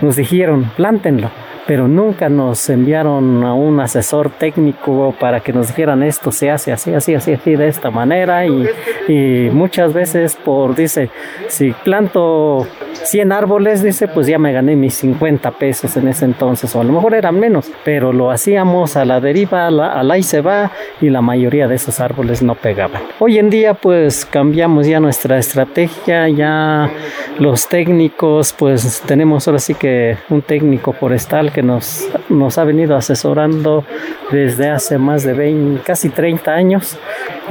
nos 0.00 0.14
dijeron 0.14 0.70
plántenlo 0.76 1.28
pero 1.68 1.86
nunca 1.86 2.30
nos 2.30 2.70
enviaron 2.70 3.44
a 3.44 3.52
un 3.52 3.78
asesor 3.78 4.30
técnico 4.30 5.14
para 5.20 5.40
que 5.40 5.52
nos 5.52 5.68
dijeran 5.68 6.02
esto 6.02 6.32
se 6.32 6.50
hace 6.50 6.72
así, 6.72 6.94
así, 6.94 7.14
así, 7.14 7.34
así, 7.34 7.56
de 7.56 7.68
esta 7.68 7.90
manera 7.90 8.46
y, 8.46 8.66
y 9.06 9.50
muchas 9.50 9.92
veces 9.92 10.34
por, 10.42 10.74
dice, 10.74 11.10
si 11.48 11.72
planto 11.72 12.66
100 13.04 13.32
árboles, 13.32 13.82
dice, 13.82 14.08
pues 14.08 14.26
ya 14.26 14.38
me 14.38 14.52
gané 14.52 14.76
mis 14.76 14.94
50 14.94 15.50
pesos 15.52 15.96
en 15.96 16.08
ese 16.08 16.24
entonces, 16.24 16.74
o 16.74 16.80
a 16.80 16.84
lo 16.84 16.92
mejor 16.92 17.14
eran 17.14 17.38
menos, 17.38 17.70
pero 17.84 18.12
lo 18.12 18.30
hacíamos 18.30 18.96
a 18.96 19.04
la 19.04 19.20
deriva, 19.20 19.66
a 19.66 19.70
la, 19.70 19.98
a 19.98 20.18
y 20.18 20.22
se 20.22 20.40
va, 20.40 20.72
y 21.00 21.10
la 21.10 21.20
mayoría 21.20 21.68
de 21.68 21.76
esos 21.76 22.00
árboles 22.00 22.42
no 22.42 22.54
pegaban. 22.54 23.02
Hoy 23.18 23.38
en 23.38 23.50
día, 23.50 23.74
pues 23.74 24.24
cambiamos 24.24 24.86
ya 24.86 25.00
nuestra 25.00 25.38
estrategia, 25.38 26.28
ya 26.28 26.90
los 27.38 27.68
técnicos, 27.68 28.54
pues 28.58 29.02
tenemos 29.06 29.46
ahora 29.46 29.60
sí 29.60 29.74
que 29.74 30.16
un 30.28 30.42
técnico 30.42 30.92
forestal 30.92 31.52
que 31.58 31.62
nos, 31.64 32.58
ha 32.58 32.62
venido 32.62 32.94
asesorando 32.94 33.84
desde 34.30 34.70
hace 34.70 34.96
más 34.96 35.24
de 35.24 35.32
20, 35.32 35.82
casi 35.82 36.08
30 36.08 36.52
años. 36.52 36.96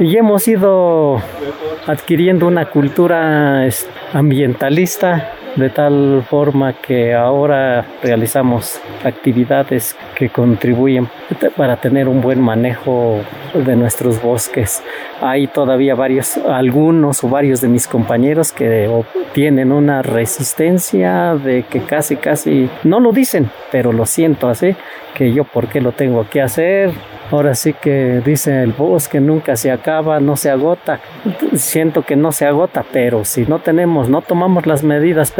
Y 0.00 0.16
hemos 0.16 0.48
ido 0.48 1.20
adquiriendo 1.86 2.46
una 2.46 2.70
cultura 2.70 3.68
ambientalista 4.14 5.34
de 5.58 5.70
tal 5.70 6.24
forma 6.28 6.72
que 6.72 7.14
ahora 7.14 7.84
realizamos 8.00 8.80
actividades 9.04 9.96
que 10.14 10.28
contribuyen 10.28 11.08
para 11.56 11.76
tener 11.76 12.06
un 12.06 12.20
buen 12.20 12.40
manejo 12.40 13.20
de 13.54 13.74
nuestros 13.74 14.22
bosques. 14.22 14.82
Hay 15.20 15.48
todavía 15.48 15.96
varios, 15.96 16.36
algunos 16.36 17.24
o 17.24 17.28
varios 17.28 17.60
de 17.60 17.68
mis 17.68 17.88
compañeros 17.88 18.52
que 18.52 18.88
tienen 19.32 19.72
una 19.72 20.02
resistencia 20.02 21.34
de 21.34 21.64
que 21.64 21.80
casi, 21.80 22.16
casi, 22.16 22.70
no 22.84 23.00
lo 23.00 23.10
dicen, 23.12 23.50
pero 23.72 23.92
lo 23.92 24.06
siento 24.06 24.48
así, 24.48 24.76
que 25.14 25.32
yo 25.32 25.42
por 25.42 25.66
qué 25.66 25.80
lo 25.80 25.90
tengo 25.92 26.24
que 26.30 26.40
hacer. 26.40 26.92
Ahora 27.30 27.54
sí 27.54 27.74
que 27.74 28.22
dice 28.24 28.62
el 28.62 28.72
bosque 28.72 29.20
nunca 29.20 29.54
se 29.56 29.70
acaba, 29.70 30.18
no 30.18 30.36
se 30.36 30.50
agota. 30.50 31.00
Siento 31.54 32.02
que 32.02 32.16
no 32.16 32.32
se 32.32 32.46
agota, 32.46 32.86
pero 32.90 33.24
si 33.24 33.44
no 33.44 33.58
tenemos, 33.58 34.08
no 34.08 34.22
tomamos 34.22 34.66
las 34.66 34.82
medidas 34.82 35.30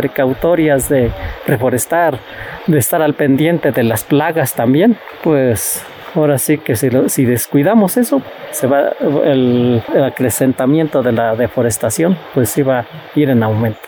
de 0.88 1.10
reforestar, 1.46 2.18
de 2.66 2.78
estar 2.78 3.02
al 3.02 3.14
pendiente 3.14 3.72
de 3.72 3.82
las 3.82 4.04
plagas 4.04 4.54
también, 4.54 4.96
pues 5.22 5.84
ahora 6.14 6.38
sí 6.38 6.58
que 6.58 6.76
si, 6.76 7.24
descuidamos 7.24 7.96
eso, 7.96 8.22
se 8.50 8.66
va 8.66 8.92
el, 9.24 9.82
acrecentamiento 10.04 11.02
de 11.02 11.12
la 11.12 11.34
deforestación, 11.36 12.18
pues 12.34 12.50
va 12.62 12.80
a 12.80 12.86
ir 13.14 13.30
en 13.30 13.42
aumento. 13.42 13.80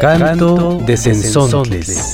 Canto 0.00 0.80
de 0.84 0.98
Sensontles. 0.98 2.13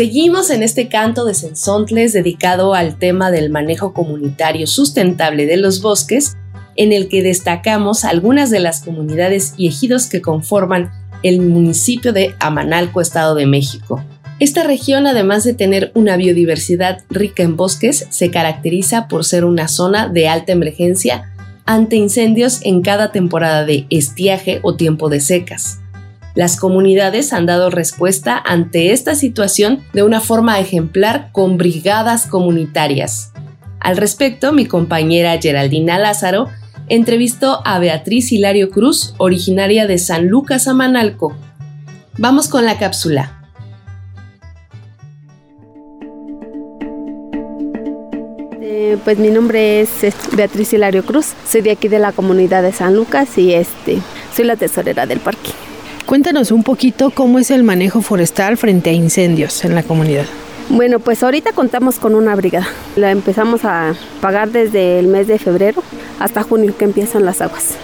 Seguimos 0.00 0.48
en 0.48 0.62
este 0.62 0.88
canto 0.88 1.26
de 1.26 1.34
Sensontles 1.34 2.14
dedicado 2.14 2.72
al 2.72 2.98
tema 2.98 3.30
del 3.30 3.50
manejo 3.50 3.92
comunitario 3.92 4.66
sustentable 4.66 5.44
de 5.44 5.58
los 5.58 5.82
bosques, 5.82 6.38
en 6.74 6.94
el 6.94 7.10
que 7.10 7.22
destacamos 7.22 8.06
algunas 8.06 8.48
de 8.48 8.60
las 8.60 8.80
comunidades 8.80 9.52
y 9.58 9.68
ejidos 9.68 10.06
que 10.06 10.22
conforman 10.22 10.90
el 11.22 11.42
municipio 11.42 12.14
de 12.14 12.34
Amanalco, 12.40 13.02
Estado 13.02 13.34
de 13.34 13.44
México. 13.44 14.02
Esta 14.38 14.62
región, 14.62 15.06
además 15.06 15.44
de 15.44 15.52
tener 15.52 15.92
una 15.94 16.16
biodiversidad 16.16 17.02
rica 17.10 17.42
en 17.42 17.58
bosques, 17.58 18.06
se 18.08 18.30
caracteriza 18.30 19.06
por 19.06 19.26
ser 19.26 19.44
una 19.44 19.68
zona 19.68 20.08
de 20.08 20.28
alta 20.28 20.52
emergencia 20.52 21.30
ante 21.66 21.96
incendios 21.96 22.60
en 22.62 22.80
cada 22.80 23.12
temporada 23.12 23.66
de 23.66 23.84
estiaje 23.90 24.60
o 24.62 24.76
tiempo 24.76 25.10
de 25.10 25.20
secas. 25.20 25.79
Las 26.34 26.56
comunidades 26.56 27.32
han 27.32 27.46
dado 27.46 27.70
respuesta 27.70 28.40
ante 28.44 28.92
esta 28.92 29.14
situación 29.14 29.82
de 29.92 30.02
una 30.02 30.20
forma 30.20 30.60
ejemplar 30.60 31.30
con 31.32 31.58
brigadas 31.58 32.26
comunitarias. 32.26 33.32
Al 33.80 33.96
respecto, 33.96 34.52
mi 34.52 34.66
compañera 34.66 35.38
Geraldina 35.40 35.98
Lázaro 35.98 36.48
entrevistó 36.88 37.62
a 37.64 37.78
Beatriz 37.78 38.30
Hilario 38.32 38.70
Cruz, 38.70 39.14
originaria 39.18 39.86
de 39.86 39.98
San 39.98 40.28
Lucas 40.28 40.68
Amanalco. 40.68 41.34
Vamos 42.18 42.48
con 42.48 42.64
la 42.64 42.78
cápsula. 42.78 43.36
pues 49.04 49.18
mi 49.18 49.28
nombre 49.28 49.80
es 49.80 49.90
Beatriz 50.36 50.72
Hilario 50.72 51.04
Cruz, 51.04 51.32
soy 51.46 51.60
de 51.60 51.70
aquí 51.70 51.88
de 51.88 51.98
la 51.98 52.12
comunidad 52.12 52.62
de 52.62 52.72
San 52.72 52.94
Lucas 52.94 53.38
y 53.38 53.54
este, 53.54 53.98
soy 54.34 54.44
la 54.44 54.56
tesorera 54.56 55.06
del 55.06 55.20
parque. 55.20 55.50
Cuéntanos 56.10 56.50
un 56.50 56.64
poquito 56.64 57.10
cómo 57.10 57.38
es 57.38 57.52
el 57.52 57.62
manejo 57.62 58.02
forestal 58.02 58.56
frente 58.56 58.90
a 58.90 58.92
incendios 58.92 59.64
en 59.64 59.76
la 59.76 59.84
comunidad. 59.84 60.26
Bueno, 60.68 60.98
pues 60.98 61.22
ahorita 61.22 61.52
contamos 61.52 62.00
con 62.00 62.16
una 62.16 62.34
brigada. 62.34 62.66
La 62.96 63.12
empezamos 63.12 63.64
a 63.64 63.94
pagar 64.20 64.50
desde 64.50 64.98
el 64.98 65.06
mes 65.06 65.28
de 65.28 65.38
febrero 65.38 65.84
hasta 66.18 66.42
junio 66.42 66.76
que 66.76 66.84
empiezan 66.84 67.24
las 67.24 67.40
aguas. 67.40 67.76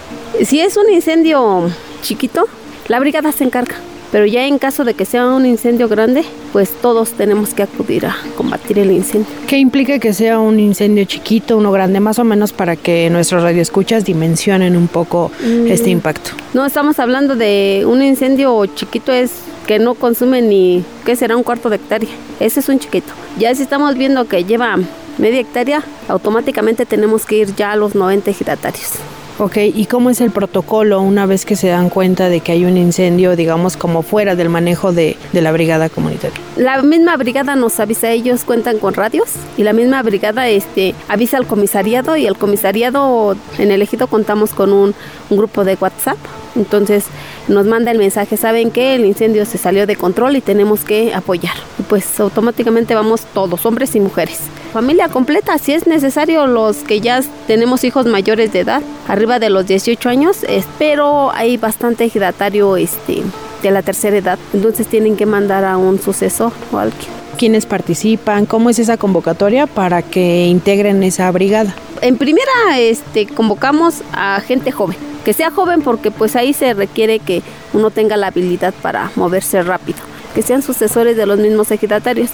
Si 0.44 0.58
es 0.58 0.76
un 0.76 0.92
incendio 0.92 1.70
chiquito, 2.02 2.48
la 2.88 2.98
brigada 2.98 3.30
se 3.30 3.44
encarga. 3.44 3.76
Pero 4.16 4.24
ya 4.24 4.46
en 4.46 4.56
caso 4.56 4.84
de 4.84 4.94
que 4.94 5.04
sea 5.04 5.26
un 5.26 5.44
incendio 5.44 5.88
grande, 5.88 6.24
pues 6.54 6.70
todos 6.70 7.10
tenemos 7.10 7.52
que 7.52 7.62
acudir 7.62 8.06
a 8.06 8.16
combatir 8.34 8.78
el 8.78 8.90
incendio. 8.90 9.28
¿Qué 9.46 9.58
implica 9.58 9.98
que 9.98 10.14
sea 10.14 10.38
un 10.38 10.58
incendio 10.58 11.04
chiquito, 11.04 11.58
uno 11.58 11.70
grande, 11.70 12.00
más 12.00 12.18
o 12.18 12.24
menos 12.24 12.54
para 12.54 12.76
que 12.76 13.10
nuestros 13.10 13.42
radioescuchas 13.42 14.06
dimensionen 14.06 14.74
un 14.74 14.88
poco 14.88 15.30
mm. 15.44 15.66
este 15.66 15.90
impacto? 15.90 16.30
No, 16.54 16.64
estamos 16.64 16.98
hablando 16.98 17.36
de 17.36 17.84
un 17.86 18.02
incendio 18.02 18.64
chiquito 18.74 19.12
es 19.12 19.32
que 19.66 19.78
no 19.78 19.92
consume 19.92 20.40
ni, 20.40 20.82
¿qué 21.04 21.14
será? 21.14 21.36
Un 21.36 21.42
cuarto 21.42 21.68
de 21.68 21.76
hectárea. 21.76 22.08
Ese 22.40 22.60
es 22.60 22.70
un 22.70 22.78
chiquito. 22.78 23.12
Ya 23.38 23.54
si 23.54 23.64
estamos 23.64 23.98
viendo 23.98 24.26
que 24.26 24.46
lleva 24.46 24.78
media 25.18 25.40
hectárea, 25.40 25.82
automáticamente 26.08 26.86
tenemos 26.86 27.26
que 27.26 27.36
ir 27.36 27.54
ya 27.54 27.72
a 27.72 27.76
los 27.76 27.94
90 27.94 28.30
ejidatarios. 28.30 28.92
Ok, 29.38 29.58
¿y 29.58 29.84
cómo 29.84 30.08
es 30.08 30.22
el 30.22 30.30
protocolo 30.30 31.02
una 31.02 31.26
vez 31.26 31.44
que 31.44 31.56
se 31.56 31.68
dan 31.68 31.90
cuenta 31.90 32.30
de 32.30 32.40
que 32.40 32.52
hay 32.52 32.64
un 32.64 32.78
incendio, 32.78 33.36
digamos, 33.36 33.76
como 33.76 34.00
fuera 34.00 34.34
del 34.34 34.48
manejo 34.48 34.92
de, 34.92 35.18
la 35.34 35.52
brigada 35.52 35.90
comunitaria? 35.90 36.38
La 36.56 36.80
misma 36.82 37.18
brigada 37.18 37.54
nos 37.54 37.78
avisa, 37.78 38.10
ellos 38.10 38.44
cuentan 38.44 38.78
con 38.78 38.94
radios 38.94 39.28
y 39.58 39.62
la 39.62 39.74
misma 39.74 40.02
brigada 40.02 40.48
este, 40.48 40.94
avisa 41.08 41.36
al 41.36 41.46
comisariado 41.46 42.16
y 42.16 42.26
el 42.26 42.38
comisariado 42.38 43.36
en 43.58 43.70
el 43.72 43.82
ejido 43.82 44.06
contamos 44.06 44.54
con 44.54 44.72
un, 44.72 44.94
un 45.28 45.36
grupo 45.36 45.66
de 45.66 45.76
WhatsApp. 45.78 46.16
Entonces 46.54 47.04
nos 47.46 47.66
manda 47.66 47.90
el 47.90 47.98
mensaje, 47.98 48.38
saben 48.38 48.70
que 48.70 48.94
el 48.94 49.04
incendio 49.04 49.44
se 49.44 49.58
salió 49.58 49.86
de 49.86 49.96
control 49.96 50.36
y 50.36 50.40
tenemos 50.40 50.82
que 50.82 51.12
apoyar. 51.14 51.56
Pues 51.88 52.18
automáticamente 52.20 52.94
vamos 52.94 53.22
todos, 53.32 53.64
hombres 53.66 53.94
y 53.94 54.00
mujeres. 54.00 54.38
Familia 54.72 55.08
completa, 55.08 55.56
si 55.58 55.72
es 55.72 55.86
necesario, 55.86 56.46
los 56.46 56.78
que 56.78 57.00
ya 57.00 57.20
tenemos 57.46 57.84
hijos 57.84 58.06
mayores 58.06 58.52
de 58.52 58.60
edad, 58.60 58.82
arriba 59.08 59.38
de 59.38 59.50
los 59.50 59.66
18 59.66 60.08
años, 60.08 60.38
pero 60.78 61.30
hay 61.32 61.56
bastante 61.56 62.04
ejidatario 62.04 62.76
este, 62.76 63.22
de 63.62 63.70
la 63.70 63.82
tercera 63.82 64.16
edad, 64.16 64.38
entonces 64.52 64.86
tienen 64.86 65.16
que 65.16 65.26
mandar 65.26 65.64
a 65.64 65.76
un 65.76 66.00
sucesor 66.00 66.52
o 66.72 66.78
alguien. 66.78 67.08
¿Quiénes 67.38 67.66
participan? 67.66 68.46
¿Cómo 68.46 68.70
es 68.70 68.78
esa 68.78 68.96
convocatoria 68.96 69.66
para 69.66 70.02
que 70.02 70.46
integren 70.46 71.02
esa 71.02 71.30
brigada? 71.30 71.74
En 72.02 72.16
primera, 72.16 72.78
este, 72.78 73.26
convocamos 73.26 74.02
a 74.12 74.40
gente 74.40 74.72
joven 74.72 74.96
que 75.26 75.32
sea 75.32 75.50
joven 75.50 75.82
porque 75.82 76.12
pues 76.12 76.36
ahí 76.36 76.52
se 76.52 76.72
requiere 76.72 77.18
que 77.18 77.42
uno 77.72 77.90
tenga 77.90 78.16
la 78.16 78.28
habilidad 78.28 78.72
para 78.80 79.10
moverse 79.16 79.60
rápido, 79.60 79.98
que 80.36 80.42
sean 80.42 80.60
sucesores 80.60 81.16
de 81.16 81.24
los 81.24 81.38
mismos 81.38 81.70
ejidatarios. 81.70 82.28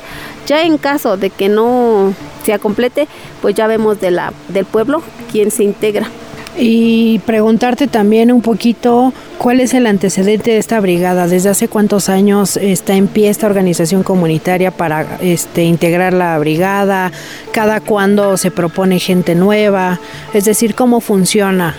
Ya 0.44 0.64
en 0.64 0.76
caso 0.76 1.16
de 1.16 1.30
que 1.30 1.48
no 1.48 2.12
se 2.44 2.58
complete, 2.58 3.06
pues 3.40 3.54
ya 3.54 3.68
vemos 3.68 4.00
de 4.00 4.10
la, 4.10 4.32
del 4.48 4.64
pueblo 4.64 5.02
quién 5.30 5.52
se 5.52 5.62
integra. 5.62 6.08
Y 6.58 7.20
preguntarte 7.20 7.86
también 7.86 8.32
un 8.32 8.42
poquito 8.42 9.12
cuál 9.38 9.60
es 9.60 9.72
el 9.72 9.86
antecedente 9.86 10.50
de 10.50 10.58
esta 10.58 10.80
brigada, 10.80 11.28
desde 11.28 11.48
hace 11.48 11.68
cuántos 11.68 12.08
años 12.08 12.56
está 12.56 12.94
en 12.94 13.06
pie 13.06 13.30
esta 13.30 13.46
organización 13.46 14.02
comunitaria 14.02 14.72
para 14.72 15.18
este, 15.20 15.62
integrar 15.62 16.12
la 16.12 16.36
brigada, 16.40 17.12
cada 17.52 17.80
cuándo 17.80 18.36
se 18.36 18.50
propone 18.50 18.98
gente 18.98 19.36
nueva, 19.36 20.00
es 20.34 20.44
decir, 20.44 20.74
cómo 20.74 21.00
funciona. 21.00 21.76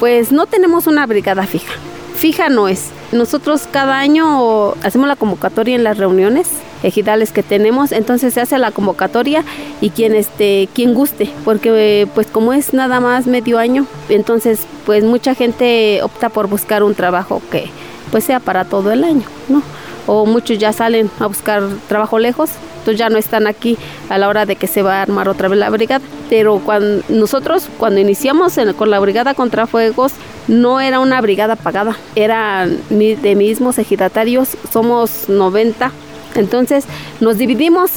Pues 0.00 0.32
no 0.32 0.46
tenemos 0.46 0.86
una 0.86 1.06
brigada 1.06 1.46
fija, 1.46 1.74
fija 2.14 2.48
no 2.48 2.68
es. 2.68 2.90
Nosotros 3.12 3.68
cada 3.70 3.98
año 3.98 4.72
hacemos 4.82 5.08
la 5.08 5.16
convocatoria 5.16 5.74
en 5.74 5.84
las 5.84 5.98
reuniones 5.98 6.48
ejidales 6.82 7.32
que 7.32 7.42
tenemos, 7.42 7.92
entonces 7.92 8.34
se 8.34 8.40
hace 8.40 8.58
la 8.58 8.72
convocatoria 8.72 9.44
y 9.80 9.90
quien 9.90 10.14
este 10.14 10.68
quien 10.74 10.94
guste, 10.94 11.30
porque 11.44 12.08
pues 12.14 12.26
como 12.26 12.52
es 12.52 12.74
nada 12.74 13.00
más 13.00 13.26
medio 13.26 13.58
año, 13.58 13.86
entonces 14.08 14.60
pues 14.84 15.04
mucha 15.04 15.34
gente 15.34 16.00
opta 16.02 16.28
por 16.28 16.48
buscar 16.48 16.82
un 16.82 16.94
trabajo 16.94 17.40
que 17.50 17.70
pues 18.10 18.24
sea 18.24 18.40
para 18.40 18.64
todo 18.64 18.90
el 18.90 19.04
año, 19.04 19.24
¿no? 19.48 19.62
O 20.06 20.26
muchos 20.26 20.58
ya 20.58 20.72
salen 20.72 21.10
a 21.20 21.26
buscar 21.26 21.62
trabajo 21.88 22.18
lejos, 22.18 22.50
entonces 22.78 22.98
ya 22.98 23.08
no 23.08 23.18
están 23.18 23.46
aquí 23.46 23.78
a 24.08 24.18
la 24.18 24.28
hora 24.28 24.44
de 24.44 24.56
que 24.56 24.66
se 24.66 24.82
va 24.82 24.96
a 24.98 25.02
armar 25.02 25.28
otra 25.28 25.48
vez 25.48 25.58
la 25.58 25.70
brigada. 25.70 26.04
Pero 26.28 26.58
cuando 26.58 27.04
nosotros 27.08 27.68
cuando 27.78 28.00
iniciamos 28.00 28.58
con 28.76 28.90
la 28.90 28.98
brigada 28.98 29.34
contra 29.34 29.68
fuegos 29.68 30.12
no 30.48 30.80
era 30.80 31.00
una 31.00 31.20
brigada 31.20 31.56
pagada, 31.56 31.96
eran 32.16 32.78
de 32.90 33.34
mismos 33.36 33.78
ejidatarios, 33.78 34.56
somos 34.70 35.28
90 35.28 35.92
entonces 36.34 36.84
nos 37.20 37.38
dividimos, 37.38 37.90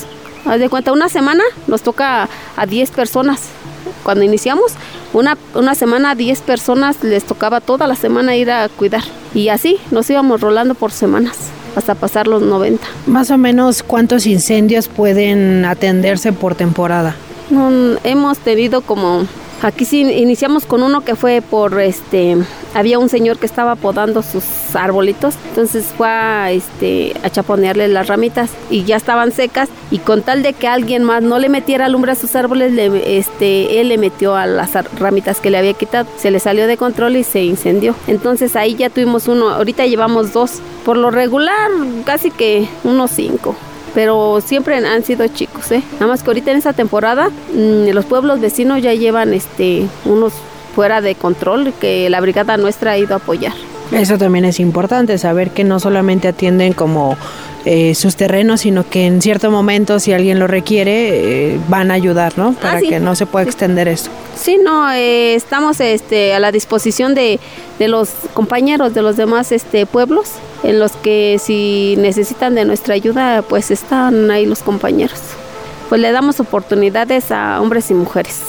haz 0.46 0.60
de 0.60 0.70
cuenta, 0.70 0.92
una 0.92 1.10
semana 1.10 1.44
nos 1.68 1.82
toca 1.82 2.30
a 2.56 2.66
10 2.66 2.92
personas. 2.92 3.42
Cuando 4.04 4.24
iniciamos, 4.24 4.74
una, 5.14 5.38
una 5.54 5.76
semana 5.76 6.12
a 6.12 6.16
10 6.16 6.42
personas 6.42 7.04
les 7.04 7.24
tocaba 7.24 7.62
toda 7.62 7.88
la 7.88 7.96
semana 7.96 8.36
ir 8.36 8.52
a 8.52 8.68
cuidar. 8.70 9.04
Y 9.34 9.50
así 9.50 9.78
nos 9.92 10.10
íbamos 10.10 10.42
rolando 10.42 10.76
por 10.76 10.92
semanas 10.92 11.38
hasta 11.76 11.96
pasar 11.96 12.28
los 12.28 12.42
90. 12.42 12.86
Más 13.08 13.32
o 13.32 13.38
menos, 13.38 13.84
¿cuántos 13.84 14.26
incendios 14.26 14.88
pueden 14.88 15.66
atenderse 15.66 16.32
por 16.34 16.56
temporada? 16.56 17.16
hemos 18.04 18.40
tenido 18.40 18.82
como 18.82 19.28
Aquí 19.66 19.84
sí 19.84 20.02
iniciamos 20.02 20.68
con 20.68 20.84
uno 20.84 21.04
que 21.04 21.16
fue 21.16 21.42
por 21.42 21.82
este 21.82 22.38
había 22.76 23.00
un 23.00 23.10
señor 23.10 23.40
que 23.40 23.48
estaba 23.48 23.76
podando 23.76 24.22
sus 24.22 24.44
arbolitos, 24.76 25.34
entonces 25.50 25.86
fue 25.86 26.08
a, 26.08 26.52
este 26.52 27.16
a 27.24 27.32
chaponearle 27.32 27.88
las 27.88 28.06
ramitas 28.06 28.52
y 28.70 28.84
ya 28.84 28.96
estaban 28.96 29.32
secas 29.32 29.70
y 29.90 29.98
con 29.98 30.22
tal 30.22 30.44
de 30.44 30.54
que 30.54 30.68
alguien 30.68 31.04
más 31.04 31.24
no 31.24 31.40
le 31.40 31.50
metiera 31.50 31.90
lumbre 31.90 32.12
a 32.12 32.16
sus 32.16 32.36
árboles, 32.36 32.74
le, 32.74 33.18
este 33.18 33.82
él 33.82 33.90
le 33.90 33.98
metió 33.98 34.36
a 34.36 34.46
las 34.46 34.72
ramitas 35.00 35.40
que 35.40 35.50
le 35.50 35.58
había 35.58 35.74
quitado, 35.74 36.08
se 36.16 36.30
le 36.30 36.40
salió 36.40 36.68
de 36.68 36.78
control 36.78 37.16
y 37.16 37.24
se 37.24 37.44
incendió. 37.44 37.96
Entonces 38.06 38.56
ahí 38.56 38.76
ya 38.76 38.92
tuvimos 38.92 39.28
uno, 39.28 39.50
ahorita 39.50 39.88
llevamos 39.88 40.32
dos, 40.32 40.60
por 40.86 40.96
lo 40.96 41.10
regular 41.10 41.72
casi 42.06 42.30
que 42.30 42.68
unos 42.84 43.10
cinco 43.10 43.56
pero 43.96 44.42
siempre 44.42 44.76
han 44.76 45.04
sido 45.04 45.26
chicos, 45.30 45.72
¿eh? 45.72 45.82
Nada 45.94 46.08
más 46.08 46.22
que 46.22 46.30
ahorita 46.30 46.52
en 46.52 46.58
esta 46.58 46.74
temporada 46.74 47.30
mm, 47.30 47.90
los 47.92 48.06
pueblos 48.06 48.42
vecinos 48.42 48.82
ya 48.84 48.94
llevan 48.94 49.34
este 49.34 49.88
unos 50.04 50.34
fuera 50.76 51.00
de 51.00 51.16
control 51.16 51.74
que 51.80 52.10
la 52.10 52.20
brigada 52.20 52.58
nuestra 52.58 52.92
ha 52.92 52.98
ido 52.98 53.14
a 53.14 53.18
apoyar. 53.18 53.54
Eso 53.92 54.18
también 54.18 54.46
es 54.46 54.60
importante, 54.60 55.18
saber 55.18 55.52
que 55.52 55.64
no 55.64 55.80
solamente 55.80 56.28
atienden 56.28 56.74
como 56.74 57.18
eh, 57.66 57.96
sus 57.96 58.16
terrenos, 58.16 58.62
sino 58.62 58.88
que 58.88 59.06
en 59.06 59.22
cierto 59.22 59.50
momento, 59.50 60.00
si 60.00 60.14
alguien 60.14 60.38
lo 60.38 60.48
requiere, 60.48 61.54
eh, 61.54 61.60
van 61.68 61.92
a 61.92 61.96
ayudar, 61.96 62.38
¿no? 62.38 62.54
Para 62.54 62.78
ah, 62.78 62.82
que 62.82 63.00
no 63.00 63.16
se 63.16 63.26
pueda 63.26 63.46
extender 63.46 63.88
esto. 63.88 64.10
Sí, 64.36 64.60
no, 64.64 64.92
eh, 64.92 65.34
estamos 65.34 65.80
este, 65.80 66.34
a 66.34 66.40
la 66.40 66.52
disposición 66.52 67.16
de, 67.16 67.40
de, 67.80 67.88
los 67.88 68.10
compañeros 68.34 68.94
de 68.94 69.02
los 69.02 69.18
demás 69.18 69.52
este, 69.52 69.88
pueblos 69.88 70.30
en 70.64 70.78
los 70.80 70.92
que 70.92 71.40
si 71.42 71.96
necesitan 71.98 72.54
de 72.54 72.66
nuestra 72.66 72.94
ayuda, 72.94 73.42
pues 73.42 73.72
están 73.72 74.30
ahí 74.30 74.46
los 74.46 74.60
compañeros. 74.60 75.20
Pues 75.90 76.02
le 76.02 76.12
damos 76.12 76.40
oportunidades 76.40 77.32
a 77.32 77.62
hombres 77.62 77.90
y 77.90 77.94
mujeres, 77.94 78.42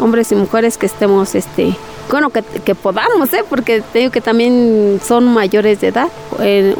hombres 0.00 0.32
y 0.32 0.34
mujeres 0.34 0.78
que 0.78 0.86
estemos, 0.86 1.34
este, 1.34 1.76
bueno, 2.10 2.30
que, 2.30 2.74
podamos, 2.74 3.32
¿eh? 3.32 3.44
porque 3.48 3.82
te 3.92 4.00
digo 4.00 4.12
que 4.12 4.20
también 4.20 5.00
son 5.04 5.24
mayores 5.24 5.80
de 5.80 5.88
edad. 5.88 6.08
El, 6.40 6.76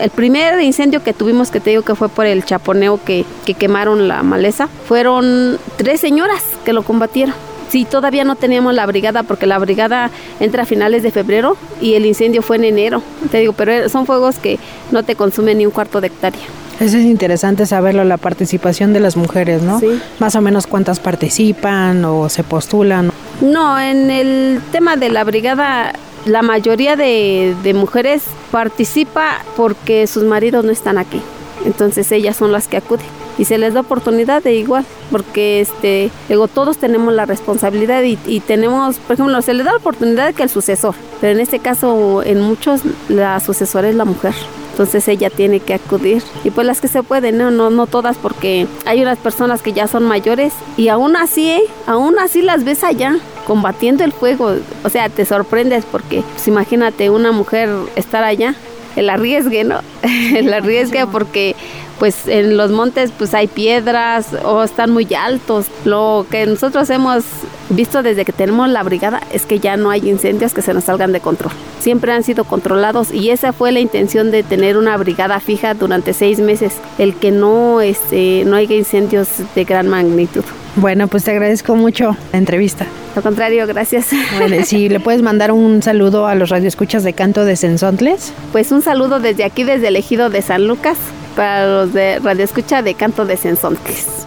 el, 0.00 0.10
primer 0.10 0.60
incendio 0.62 1.02
que 1.02 1.12
tuvimos, 1.12 1.50
que 1.50 1.60
te 1.60 1.70
digo 1.70 1.82
que 1.82 1.94
fue 1.94 2.08
por 2.08 2.26
el 2.26 2.44
chaponeo 2.44 3.00
que, 3.04 3.24
que 3.44 3.54
quemaron 3.54 4.08
la 4.08 4.22
maleza, 4.22 4.68
fueron 4.86 5.58
tres 5.76 6.00
señoras 6.00 6.42
que 6.64 6.72
lo 6.72 6.82
combatieron 6.82 7.34
Sí, 7.68 7.84
todavía 7.84 8.24
no 8.24 8.36
teníamos 8.36 8.74
la 8.74 8.86
brigada 8.86 9.22
porque 9.22 9.46
la 9.46 9.58
brigada 9.58 10.10
entra 10.40 10.62
a 10.62 10.66
finales 10.66 11.02
de 11.02 11.10
febrero 11.10 11.56
y 11.82 11.94
el 11.94 12.06
incendio 12.06 12.40
fue 12.40 12.56
en 12.56 12.64
enero. 12.64 13.02
Te 13.30 13.38
digo, 13.38 13.52
pero 13.52 13.88
son 13.90 14.06
fuegos 14.06 14.38
que 14.38 14.58
no 14.90 15.02
te 15.02 15.16
consumen 15.16 15.58
ni 15.58 15.66
un 15.66 15.72
cuarto 15.72 16.00
de 16.00 16.06
hectárea. 16.06 16.40
Eso 16.80 16.96
es 16.96 17.04
interesante 17.04 17.66
saberlo, 17.66 18.04
la 18.04 18.16
participación 18.16 18.92
de 18.92 19.00
las 19.00 19.16
mujeres, 19.16 19.62
¿no? 19.62 19.80
Sí. 19.80 20.00
Más 20.20 20.36
o 20.36 20.40
menos 20.40 20.66
cuántas 20.66 21.00
participan 21.00 22.04
o 22.04 22.28
se 22.28 22.44
postulan. 22.44 23.10
No, 23.40 23.80
en 23.80 24.10
el 24.10 24.60
tema 24.70 24.96
de 24.96 25.08
la 25.10 25.24
brigada, 25.24 25.92
la 26.24 26.42
mayoría 26.42 26.94
de, 26.94 27.56
de 27.62 27.74
mujeres 27.74 28.22
participa 28.50 29.38
porque 29.56 30.06
sus 30.06 30.22
maridos 30.24 30.64
no 30.64 30.70
están 30.70 30.98
aquí. 30.98 31.20
Entonces 31.64 32.10
ellas 32.12 32.36
son 32.36 32.52
las 32.52 32.68
que 32.68 32.76
acuden 32.76 33.17
y 33.38 33.44
se 33.44 33.56
les 33.58 33.74
da 33.74 33.80
oportunidad 33.80 34.42
de 34.42 34.54
igual, 34.54 34.84
porque 35.10 35.60
este, 35.60 36.10
digo, 36.28 36.48
todos 36.48 36.78
tenemos 36.78 37.14
la 37.14 37.24
responsabilidad 37.24 38.02
y, 38.02 38.18
y, 38.26 38.40
tenemos, 38.40 38.96
por 38.98 39.14
ejemplo, 39.14 39.40
se 39.42 39.54
le 39.54 39.64
da 39.64 39.72
la 39.72 39.78
oportunidad 39.78 40.34
que 40.34 40.42
el 40.42 40.50
sucesor, 40.50 40.94
pero 41.20 41.32
en 41.32 41.40
este 41.40 41.60
caso 41.60 42.22
en 42.22 42.40
muchos 42.40 42.82
la 43.08 43.38
sucesora 43.40 43.88
es 43.88 43.94
la 43.94 44.04
mujer. 44.04 44.34
Entonces 44.78 45.08
ella 45.08 45.28
tiene 45.28 45.58
que 45.58 45.74
acudir. 45.74 46.22
Y 46.44 46.52
pues 46.52 46.64
las 46.64 46.80
que 46.80 46.86
se 46.86 47.02
pueden, 47.02 47.36
no, 47.36 47.50
no, 47.50 47.68
no 47.68 47.88
todas, 47.88 48.16
porque 48.16 48.68
hay 48.86 49.02
unas 49.02 49.18
personas 49.18 49.60
que 49.60 49.72
ya 49.72 49.88
son 49.88 50.04
mayores 50.04 50.52
y 50.76 50.86
aún 50.86 51.16
así, 51.16 51.50
¿eh? 51.50 51.62
aún 51.88 52.16
así 52.20 52.42
las 52.42 52.62
ves 52.62 52.84
allá 52.84 53.16
combatiendo 53.44 54.04
el 54.04 54.12
fuego. 54.12 54.54
O 54.84 54.88
sea, 54.88 55.08
te 55.08 55.24
sorprendes 55.24 55.84
porque 55.84 56.22
pues, 56.32 56.46
imagínate 56.46 57.10
una 57.10 57.32
mujer 57.32 57.70
estar 57.96 58.22
allá 58.22 58.54
el 58.94 59.10
arriesgue, 59.10 59.64
¿no? 59.64 59.80
el 60.02 60.52
arriesgue 60.52 61.08
porque 61.08 61.56
pues 61.98 62.28
en 62.28 62.56
los 62.56 62.70
montes 62.70 63.12
pues 63.16 63.34
hay 63.34 63.46
piedras 63.46 64.28
o 64.44 64.62
están 64.62 64.90
muy 64.90 65.06
altos. 65.14 65.66
Lo 65.84 66.26
que 66.30 66.46
nosotros 66.46 66.88
hemos 66.90 67.24
visto 67.70 68.02
desde 68.02 68.24
que 68.24 68.32
tenemos 68.32 68.68
la 68.68 68.82
brigada 68.82 69.20
es 69.32 69.46
que 69.46 69.58
ya 69.58 69.76
no 69.76 69.90
hay 69.90 70.08
incendios 70.08 70.54
que 70.54 70.62
se 70.62 70.74
nos 70.74 70.84
salgan 70.84 71.12
de 71.12 71.20
control. 71.20 71.52
Siempre 71.80 72.12
han 72.12 72.22
sido 72.22 72.44
controlados 72.44 73.12
y 73.12 73.30
esa 73.30 73.52
fue 73.52 73.72
la 73.72 73.80
intención 73.80 74.30
de 74.30 74.42
tener 74.42 74.76
una 74.76 74.96
brigada 74.96 75.40
fija 75.40 75.74
durante 75.74 76.12
seis 76.12 76.38
meses, 76.38 76.74
el 76.98 77.14
que 77.14 77.30
no, 77.30 77.80
este, 77.80 78.44
no 78.46 78.56
haya 78.56 78.76
incendios 78.76 79.28
de 79.54 79.64
gran 79.64 79.88
magnitud. 79.88 80.44
Bueno, 80.76 81.08
pues 81.08 81.24
te 81.24 81.32
agradezco 81.32 81.74
mucho 81.74 82.16
la 82.32 82.38
entrevista. 82.38 82.86
Al 83.16 83.22
contrario, 83.22 83.66
gracias. 83.66 84.10
Bueno, 84.38 84.64
si 84.64 84.88
le 84.88 85.00
puedes 85.00 85.22
mandar 85.22 85.50
un 85.50 85.82
saludo 85.82 86.26
a 86.26 86.34
los 86.36 86.50
radioescuchas 86.50 87.02
de 87.02 87.14
Canto 87.14 87.44
de 87.44 87.56
Sensontles. 87.56 88.32
Pues 88.52 88.70
un 88.70 88.82
saludo 88.82 89.18
desde 89.18 89.44
aquí, 89.44 89.64
desde 89.64 89.88
el 89.88 89.96
ejido 89.96 90.30
de 90.30 90.40
San 90.40 90.68
Lucas, 90.68 90.96
para 91.38 91.68
los 91.68 91.92
de 91.92 92.18
radioescucha 92.18 92.82
de 92.82 92.94
Canto 92.94 93.24
de 93.24 93.36
Sensontles. 93.36 94.26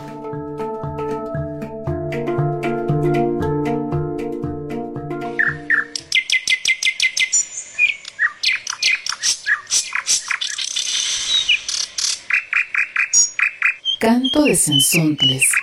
Canto 14.00 14.46
de 14.46 14.56
Sensontles. 14.56 15.61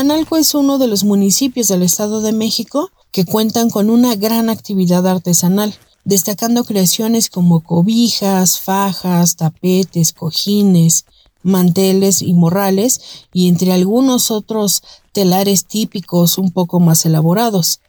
Amanalco 0.00 0.38
es 0.38 0.54
uno 0.54 0.78
de 0.78 0.86
los 0.86 1.04
municipios 1.04 1.68
del 1.68 1.82
Estado 1.82 2.22
de 2.22 2.32
México 2.32 2.90
que 3.12 3.26
cuentan 3.26 3.68
con 3.68 3.90
una 3.90 4.16
gran 4.16 4.48
actividad 4.48 5.06
artesanal, 5.06 5.74
destacando 6.06 6.64
creaciones 6.64 7.28
como 7.28 7.60
cobijas, 7.60 8.60
fajas, 8.60 9.36
tapetes, 9.36 10.14
cojines, 10.14 11.04
manteles 11.42 12.22
y 12.22 12.32
morrales, 12.32 13.26
y 13.34 13.48
entre 13.48 13.74
algunos 13.74 14.30
otros 14.30 14.82
telares 15.12 15.66
típicos 15.66 16.38
un 16.38 16.50
poco 16.50 16.80
más 16.80 17.04
elaborados. 17.04 17.80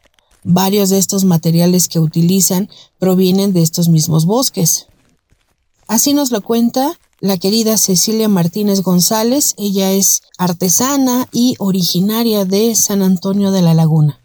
Varios 0.44 0.90
de 0.90 0.98
estos 0.98 1.24
materiales 1.24 1.88
que 1.88 2.00
utilizan 2.00 2.70
provienen 3.00 3.54
de 3.54 3.62
estos 3.62 3.88
mismos 3.88 4.26
bosques. 4.26 4.88
Así 5.88 6.12
nos 6.12 6.30
lo 6.30 6.42
cuenta 6.42 7.00
la 7.22 7.38
querida 7.38 7.78
Cecilia 7.78 8.28
Martínez 8.28 8.82
González. 8.82 9.54
Ella 9.58 9.92
es 9.92 10.24
artesana 10.38 11.28
y 11.32 11.56
originaria 11.60 12.46
de 12.46 12.76
San 12.76 13.04
Antonio 13.04 13.52
de 13.52 13.62
la 13.62 13.76
Laguna. 13.76 14.21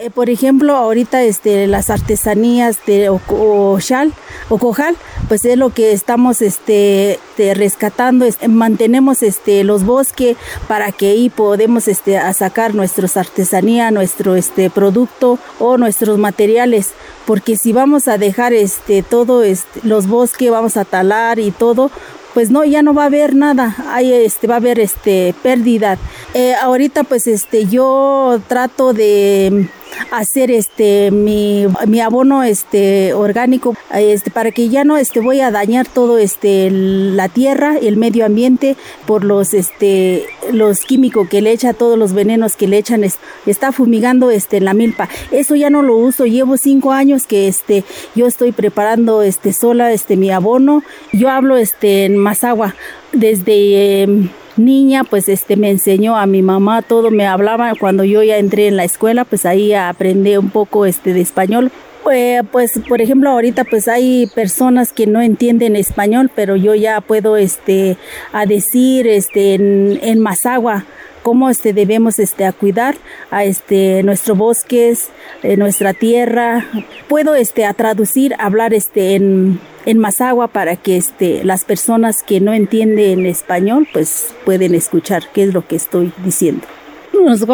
Eh, 0.00 0.10
por 0.10 0.30
ejemplo, 0.30 0.76
ahorita 0.76 1.24
este, 1.24 1.66
las 1.66 1.90
artesanías 1.90 2.78
de 2.86 3.08
Ocochal, 3.08 4.12
Ocojal, 4.48 4.96
pues 5.26 5.44
es 5.44 5.58
lo 5.58 5.70
que 5.70 5.90
estamos 5.90 6.40
este, 6.40 7.18
rescatando, 7.36 8.24
mantenemos 8.46 9.24
este, 9.24 9.64
los 9.64 9.84
bosques 9.84 10.36
para 10.68 10.92
que 10.92 11.08
ahí 11.08 11.30
podemos 11.30 11.88
este, 11.88 12.16
a 12.16 12.32
sacar 12.32 12.76
nuestras 12.76 13.16
artesanías, 13.16 13.92
nuestro 13.92 14.36
este, 14.36 14.70
producto 14.70 15.40
o 15.58 15.78
nuestros 15.78 16.16
materiales, 16.16 16.90
porque 17.26 17.56
si 17.56 17.72
vamos 17.72 18.06
a 18.06 18.18
dejar 18.18 18.52
este, 18.52 19.02
todo 19.02 19.42
este, 19.42 19.80
los 19.82 20.06
bosques, 20.06 20.48
vamos 20.48 20.76
a 20.76 20.84
talar 20.84 21.40
y 21.40 21.50
todo, 21.50 21.90
pues 22.34 22.50
no, 22.52 22.62
ya 22.64 22.84
no 22.84 22.94
va 22.94 23.02
a 23.02 23.06
haber 23.06 23.34
nada, 23.34 23.74
Ahí 23.88 24.12
este, 24.12 24.46
va 24.46 24.54
a 24.54 24.58
haber 24.58 24.78
este, 24.78 25.34
pérdida. 25.42 25.98
Eh, 26.34 26.54
ahorita 26.54 27.02
pues 27.02 27.26
este, 27.26 27.66
yo 27.66 28.40
trato 28.46 28.92
de 28.92 29.68
hacer 30.10 30.50
este 30.50 31.10
mi, 31.10 31.66
mi 31.86 32.00
abono 32.00 32.42
este 32.42 33.14
orgánico 33.14 33.76
este 33.92 34.30
para 34.30 34.50
que 34.50 34.68
ya 34.68 34.84
no 34.84 34.96
este 34.96 35.20
voy 35.20 35.40
a 35.40 35.50
dañar 35.50 35.86
todo 35.86 36.18
este 36.18 36.70
la 36.70 37.28
tierra 37.28 37.76
el 37.80 37.96
medio 37.96 38.24
ambiente 38.24 38.76
por 39.06 39.24
los 39.24 39.54
este 39.54 40.26
los 40.52 40.80
químicos 40.80 41.28
que 41.28 41.42
le 41.42 41.52
echa 41.52 41.72
todos 41.72 41.98
los 41.98 42.12
venenos 42.12 42.56
que 42.56 42.68
le 42.68 42.78
echan 42.78 43.04
está 43.46 43.72
fumigando 43.72 44.30
este 44.30 44.60
la 44.60 44.74
milpa. 44.74 45.08
Eso 45.30 45.54
ya 45.54 45.70
no 45.70 45.82
lo 45.82 45.96
uso 45.96 46.26
llevo 46.26 46.56
cinco 46.56 46.92
años 46.92 47.26
que 47.26 47.48
este 47.48 47.84
yo 48.14 48.26
estoy 48.26 48.52
preparando 48.52 49.22
este 49.22 49.52
sola 49.52 49.92
este 49.92 50.16
mi 50.16 50.30
abono. 50.30 50.82
Yo 51.12 51.28
hablo 51.30 51.56
este 51.56 52.04
en 52.06 52.26
agua 52.42 52.74
desde 53.12 54.02
em, 54.02 54.28
niña, 54.58 55.04
pues 55.04 55.28
este 55.28 55.56
me 55.56 55.70
enseñó 55.70 56.16
a 56.16 56.26
mi 56.26 56.42
mamá 56.42 56.82
todo, 56.82 57.10
me 57.10 57.26
hablaba 57.26 57.72
cuando 57.78 58.04
yo 58.04 58.22
ya 58.22 58.38
entré 58.38 58.68
en 58.68 58.76
la 58.76 58.84
escuela, 58.84 59.24
pues 59.24 59.46
ahí 59.46 59.72
aprendí 59.74 60.36
un 60.36 60.50
poco 60.50 60.86
este 60.86 61.12
de 61.12 61.20
español. 61.20 61.70
Pues, 62.04 62.42
pues 62.50 62.80
por 62.88 63.02
ejemplo 63.02 63.28
ahorita 63.30 63.64
pues 63.64 63.86
hay 63.86 64.30
personas 64.34 64.92
que 64.92 65.06
no 65.06 65.20
entienden 65.20 65.76
español, 65.76 66.30
pero 66.34 66.56
yo 66.56 66.74
ya 66.74 67.00
puedo 67.00 67.36
este 67.36 67.96
a 68.32 68.46
decir 68.46 69.06
este 69.06 69.54
en, 69.54 69.98
en 70.02 70.20
Mazagua 70.20 70.84
cómo 71.22 71.50
este 71.50 71.74
debemos 71.74 72.18
este 72.18 72.46
a 72.46 72.52
cuidar 72.52 72.96
a 73.30 73.44
este 73.44 74.02
nuestros 74.02 74.38
bosques, 74.38 75.10
eh, 75.42 75.58
nuestra 75.58 75.92
tierra. 75.92 76.66
Puedo 77.08 77.34
este 77.34 77.66
a 77.66 77.74
traducir, 77.74 78.34
hablar 78.38 78.72
este 78.72 79.14
en 79.14 79.60
en 79.88 79.98
Mazagua 79.98 80.48
para 80.48 80.76
que 80.76 80.98
este, 80.98 81.42
las 81.44 81.64
personas 81.64 82.22
que 82.22 82.40
no 82.40 82.52
entienden 82.52 83.24
español 83.24 83.88
pues 83.90 84.34
pueden 84.44 84.74
escuchar 84.74 85.22
qué 85.32 85.44
es 85.44 85.54
lo 85.54 85.66
que 85.66 85.76
estoy 85.76 86.12
diciendo. 86.22 86.66
Nos 87.14 87.46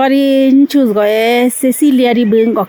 Cecilia 1.50 2.12
Ribingo 2.12 2.66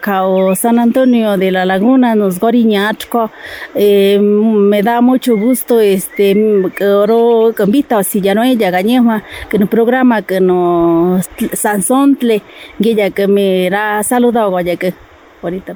San 0.56 0.78
Antonio 0.78 1.36
de 1.36 1.52
la 1.52 1.66
Laguna, 1.66 2.14
nos 2.14 2.40
goriñatco. 2.40 3.32
Eh, 3.74 4.20
me 4.20 4.84
da 4.84 5.02
mucho 5.02 5.36
gusto 5.36 5.80
este 5.80 6.36
oro 6.82 7.52
invita 7.58 8.04
si 8.04 8.22
ya 8.22 8.36
no 8.36 8.44
ella 8.44 8.70
gañeja 8.70 9.24
que 9.50 9.58
no 9.58 9.66
programa 9.68 10.22
que 10.22 10.40
nos 10.40 11.28
sansontle 11.54 12.44
que 12.80 13.10
que 13.10 13.28
me 13.28 13.68
da 13.72 14.04
saludado 14.04 14.60
ya 14.62 14.76
que 14.76 14.94
ahorita 15.42 15.76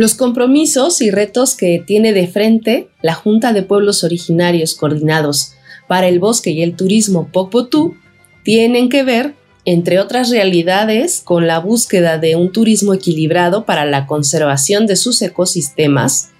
Los 0.00 0.14
compromisos 0.14 1.02
y 1.02 1.10
retos 1.10 1.54
que 1.54 1.84
tiene 1.86 2.14
de 2.14 2.26
frente 2.26 2.88
la 3.02 3.12
Junta 3.12 3.52
de 3.52 3.62
Pueblos 3.62 4.02
Originarios 4.02 4.74
Coordinados 4.74 5.52
para 5.88 6.08
el 6.08 6.18
bosque 6.18 6.52
y 6.52 6.62
el 6.62 6.74
turismo 6.74 7.28
Pocpotú 7.30 7.96
tienen 8.42 8.88
que 8.88 9.02
ver, 9.02 9.34
entre 9.66 10.00
otras 10.00 10.30
realidades, 10.30 11.20
con 11.22 11.46
la 11.46 11.58
búsqueda 11.58 12.16
de 12.16 12.34
un 12.34 12.50
turismo 12.50 12.94
equilibrado 12.94 13.66
para 13.66 13.84
la 13.84 14.06
conservación 14.06 14.86
de 14.86 14.96
sus 14.96 15.20
ecosistemas 15.20 16.30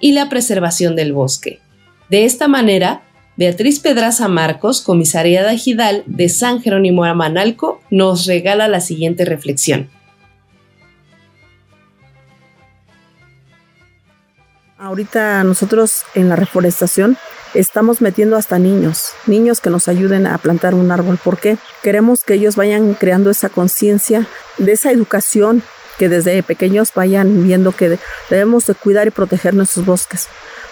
y 0.00 0.10
la 0.10 0.28
preservación 0.28 0.96
del 0.96 1.12
bosque. 1.12 1.60
De 2.10 2.24
esta 2.24 2.48
manera, 2.48 3.04
Beatriz 3.36 3.78
Pedraza 3.78 4.26
Marcos, 4.26 4.80
comisariada 4.80 5.52
ejidal 5.52 6.02
de 6.06 6.28
San 6.28 6.60
Jerónimo 6.60 7.04
Amanalco, 7.04 7.80
nos 7.90 8.26
regala 8.26 8.66
la 8.66 8.80
siguiente 8.80 9.24
reflexión. 9.24 9.88
Ahorita 14.84 15.42
nosotros 15.44 16.04
en 16.14 16.28
la 16.28 16.36
reforestación 16.36 17.16
estamos 17.54 18.02
metiendo 18.02 18.36
hasta 18.36 18.58
niños, 18.58 19.12
niños 19.26 19.60
que 19.60 19.70
nos 19.70 19.88
ayuden 19.88 20.26
a 20.26 20.36
plantar 20.36 20.74
un 20.74 20.90
árbol. 20.90 21.16
¿Por 21.16 21.38
qué? 21.38 21.56
Queremos 21.82 22.22
que 22.22 22.34
ellos 22.34 22.54
vayan 22.54 22.92
creando 22.92 23.30
esa 23.30 23.48
conciencia 23.48 24.26
de 24.58 24.72
esa 24.72 24.90
educación, 24.90 25.62
que 25.96 26.10
desde 26.10 26.42
pequeños 26.42 26.92
vayan 26.94 27.44
viendo 27.44 27.72
que 27.72 27.98
debemos 28.28 28.66
de 28.66 28.74
cuidar 28.74 29.06
y 29.06 29.10
proteger 29.10 29.54
nuestros 29.54 29.86
bosques. 29.86 30.28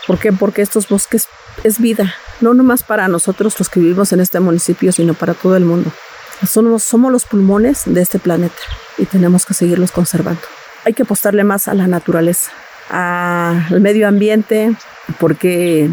¿Por 0.07 0.19
qué? 0.19 0.31
Porque 0.31 0.61
estos 0.61 0.91
bosques 0.91 1.27
es 1.65 1.79
vida, 1.79 2.15
no 2.43 2.53
nomás 2.53 2.83
para 2.83 3.09
nosotros 3.09 3.59
los 3.59 3.71
que 3.71 3.81
vivimos 3.81 4.13
en 4.13 4.21
este 4.21 4.41
municipio, 4.41 4.93
sino 4.93 5.15
para 5.15 5.33
todo 5.33 5.57
el 5.57 5.65
mundo. 5.65 5.91
Somos, 6.47 6.83
somos 6.83 7.11
los 7.11 7.25
pulmones 7.25 7.85
de 7.87 8.03
este 8.03 8.19
planeta 8.19 8.61
y 8.99 9.07
tenemos 9.07 9.47
que 9.47 9.55
seguirlos 9.55 9.91
conservando. 9.91 10.43
Hay 10.85 10.93
que 10.93 11.05
apostarle 11.05 11.45
más 11.45 11.67
a 11.67 11.73
la 11.73 11.87
naturaleza 11.87 12.53
al 12.93 13.81
medio 13.81 14.07
ambiente, 14.07 14.75
porque 15.19 15.91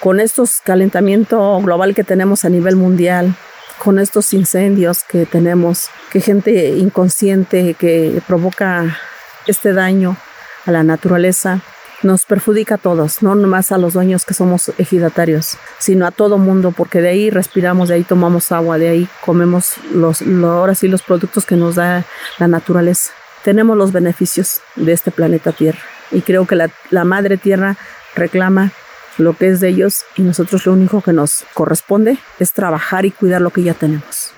con 0.00 0.18
estos 0.18 0.60
calentamiento 0.64 1.60
global 1.60 1.94
que 1.94 2.02
tenemos 2.02 2.44
a 2.44 2.48
nivel 2.48 2.76
mundial, 2.76 3.34
con 3.78 3.98
estos 3.98 4.32
incendios 4.32 5.04
que 5.04 5.26
tenemos, 5.26 5.88
que 6.10 6.20
gente 6.20 6.70
inconsciente 6.70 7.74
que 7.74 8.20
provoca 8.26 8.98
este 9.46 9.72
daño 9.72 10.16
a 10.66 10.72
la 10.72 10.82
naturaleza, 10.82 11.60
nos 12.02 12.24
perjudica 12.24 12.76
a 12.76 12.78
todos, 12.78 13.22
no 13.22 13.34
nomás 13.34 13.72
a 13.72 13.78
los 13.78 13.92
dueños 13.92 14.24
que 14.24 14.32
somos 14.32 14.72
ejidatarios, 14.78 15.58
sino 15.78 16.06
a 16.06 16.10
todo 16.10 16.38
mundo, 16.38 16.72
porque 16.74 17.02
de 17.02 17.10
ahí 17.10 17.28
respiramos, 17.28 17.90
de 17.90 17.96
ahí 17.96 18.04
tomamos 18.04 18.52
agua, 18.52 18.78
de 18.78 18.88
ahí 18.88 19.08
comemos 19.22 19.74
los, 19.92 20.22
ahora 20.22 20.74
sí 20.74 20.88
los 20.88 21.02
productos 21.02 21.44
que 21.44 21.56
nos 21.56 21.74
da 21.74 22.04
la 22.38 22.48
naturaleza. 22.48 23.12
Tenemos 23.44 23.76
los 23.76 23.92
beneficios 23.92 24.62
de 24.76 24.92
este 24.92 25.10
planeta 25.10 25.52
Tierra 25.52 25.80
y 26.10 26.22
creo 26.22 26.46
que 26.46 26.56
la, 26.56 26.70
la 26.90 27.04
madre 27.04 27.36
tierra 27.36 27.76
reclama 28.14 28.72
lo 29.18 29.34
que 29.34 29.48
es 29.48 29.60
de 29.60 29.68
ellos 29.68 30.04
y 30.16 30.22
nosotros 30.22 30.66
lo 30.66 30.72
único 30.72 31.00
que 31.02 31.12
nos 31.12 31.44
corresponde 31.54 32.18
es 32.38 32.52
trabajar 32.52 33.04
y 33.04 33.10
cuidar 33.10 33.40
lo 33.40 33.50
que 33.50 33.62
ya 33.62 33.74
tenemos. 33.74 34.32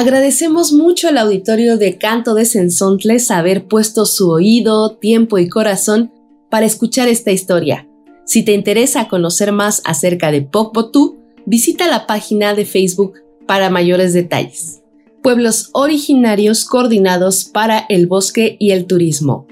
Agradecemos 0.00 0.72
mucho 0.72 1.08
al 1.08 1.18
auditorio 1.18 1.76
de 1.76 1.98
Canto 1.98 2.32
de 2.32 2.46
Sensontles 2.46 3.30
haber 3.30 3.66
puesto 3.66 4.06
su 4.06 4.30
oído, 4.30 4.96
tiempo 4.96 5.36
y 5.36 5.50
corazón 5.50 6.10
para 6.48 6.64
escuchar 6.64 7.06
esta 7.08 7.32
historia. 7.32 7.86
Si 8.24 8.42
te 8.42 8.52
interesa 8.52 9.08
conocer 9.08 9.52
más 9.52 9.82
acerca 9.84 10.30
de 10.30 10.40
Pokbotú, 10.40 11.19
visita 11.46 11.88
la 11.88 12.06
página 12.06 12.54
de 12.54 12.64
Facebook 12.64 13.14
para 13.46 13.70
mayores 13.70 14.12
detalles. 14.12 14.82
Pueblos 15.22 15.70
originarios 15.72 16.64
coordinados 16.64 17.44
para 17.44 17.86
el 17.88 18.06
bosque 18.06 18.56
y 18.58 18.70
el 18.70 18.86
turismo. 18.86 19.46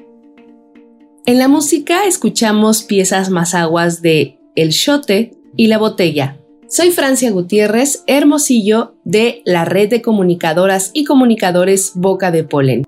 En 1.27 1.39
la 1.39 1.49
música 1.49 2.07
escuchamos 2.07 2.83
piezas 2.83 3.29
más 3.29 3.55
aguas 3.55 4.01
de 4.01 4.39
El 4.55 4.71
Chote 4.71 5.37
y 5.57 5.67
La 5.67 5.77
Botella. 5.77 6.39
Soy 6.69 6.91
Francia 6.91 7.31
Gutiérrez, 7.31 8.05
Hermosillo, 8.07 8.95
de 9.05 9.43
la 9.45 9.65
red 9.65 9.91
de 9.91 10.03
comunicadoras 10.03 10.91
y 10.95 11.05
comunicadores 11.05 11.93
Boca 11.95 12.31
de 12.31 12.45
Polen. 12.45 12.85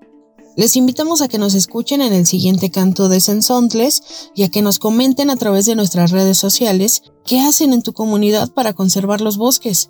Les 0.57 0.75
invitamos 0.75 1.21
a 1.21 1.29
que 1.29 1.37
nos 1.37 1.53
escuchen 1.53 2.01
en 2.01 2.11
el 2.11 2.25
siguiente 2.25 2.69
canto 2.71 3.07
de 3.07 3.21
Sensontles 3.21 4.31
y 4.35 4.43
a 4.43 4.49
que 4.49 4.61
nos 4.61 4.79
comenten 4.79 5.29
a 5.29 5.37
través 5.37 5.65
de 5.65 5.75
nuestras 5.75 6.11
redes 6.11 6.37
sociales 6.37 7.03
qué 7.25 7.39
hacen 7.39 7.71
en 7.71 7.83
tu 7.83 7.93
comunidad 7.93 8.51
para 8.51 8.73
conservar 8.73 9.21
los 9.21 9.37
bosques. 9.37 9.89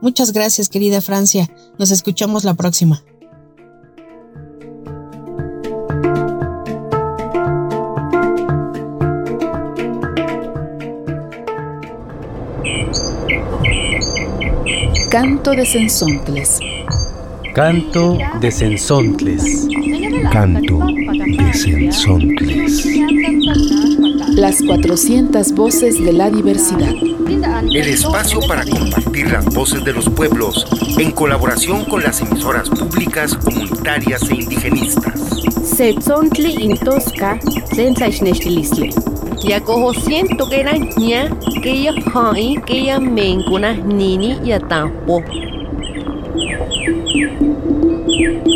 Muchas 0.00 0.32
gracias, 0.32 0.68
querida 0.68 1.00
Francia. 1.00 1.48
Nos 1.78 1.92
escuchamos 1.92 2.42
la 2.42 2.54
próxima. 2.54 3.04
Canto 15.08 15.52
de 15.52 15.64
Sensontles. 15.64 16.58
Canto 17.54 18.16
de 18.40 18.50
Sensontles. 18.50 19.68
Canto 20.32 20.78
de 20.78 21.52
Sensontles. 21.52 22.86
Las 24.34 24.62
400 24.62 25.52
voces 25.52 26.02
de 26.02 26.12
la 26.14 26.30
diversidad. 26.30 26.94
El 27.70 27.88
espacio 27.88 28.40
para 28.48 28.64
compartir 28.64 29.30
las 29.30 29.44
voces 29.44 29.84
de 29.84 29.92
los 29.92 30.08
pueblos 30.08 30.66
en 30.98 31.10
colaboración 31.10 31.84
con 31.84 32.02
las 32.02 32.22
emisoras 32.22 32.70
públicas, 32.70 33.34
comunitarias 33.36 34.22
e 34.30 34.36
indigenistas. 34.36 35.20
Setzontli 35.62 36.64
intosca, 36.64 37.38
sensaichnechtilistle. 37.74 38.88
Ya 39.46 39.60
cojo 39.60 39.92
siento 39.92 40.48
que 40.48 40.60
era 40.60 40.72
ña, 40.72 41.28
que 41.62 41.82
ya 41.82 41.92
hai, 42.14 42.56
que 42.64 42.84
ya 42.86 42.98
mencuna 42.98 43.74
nini 43.74 44.40
ya 44.42 44.58
tampo. 44.60 45.22
Thank 48.12 48.46
you. 48.46 48.51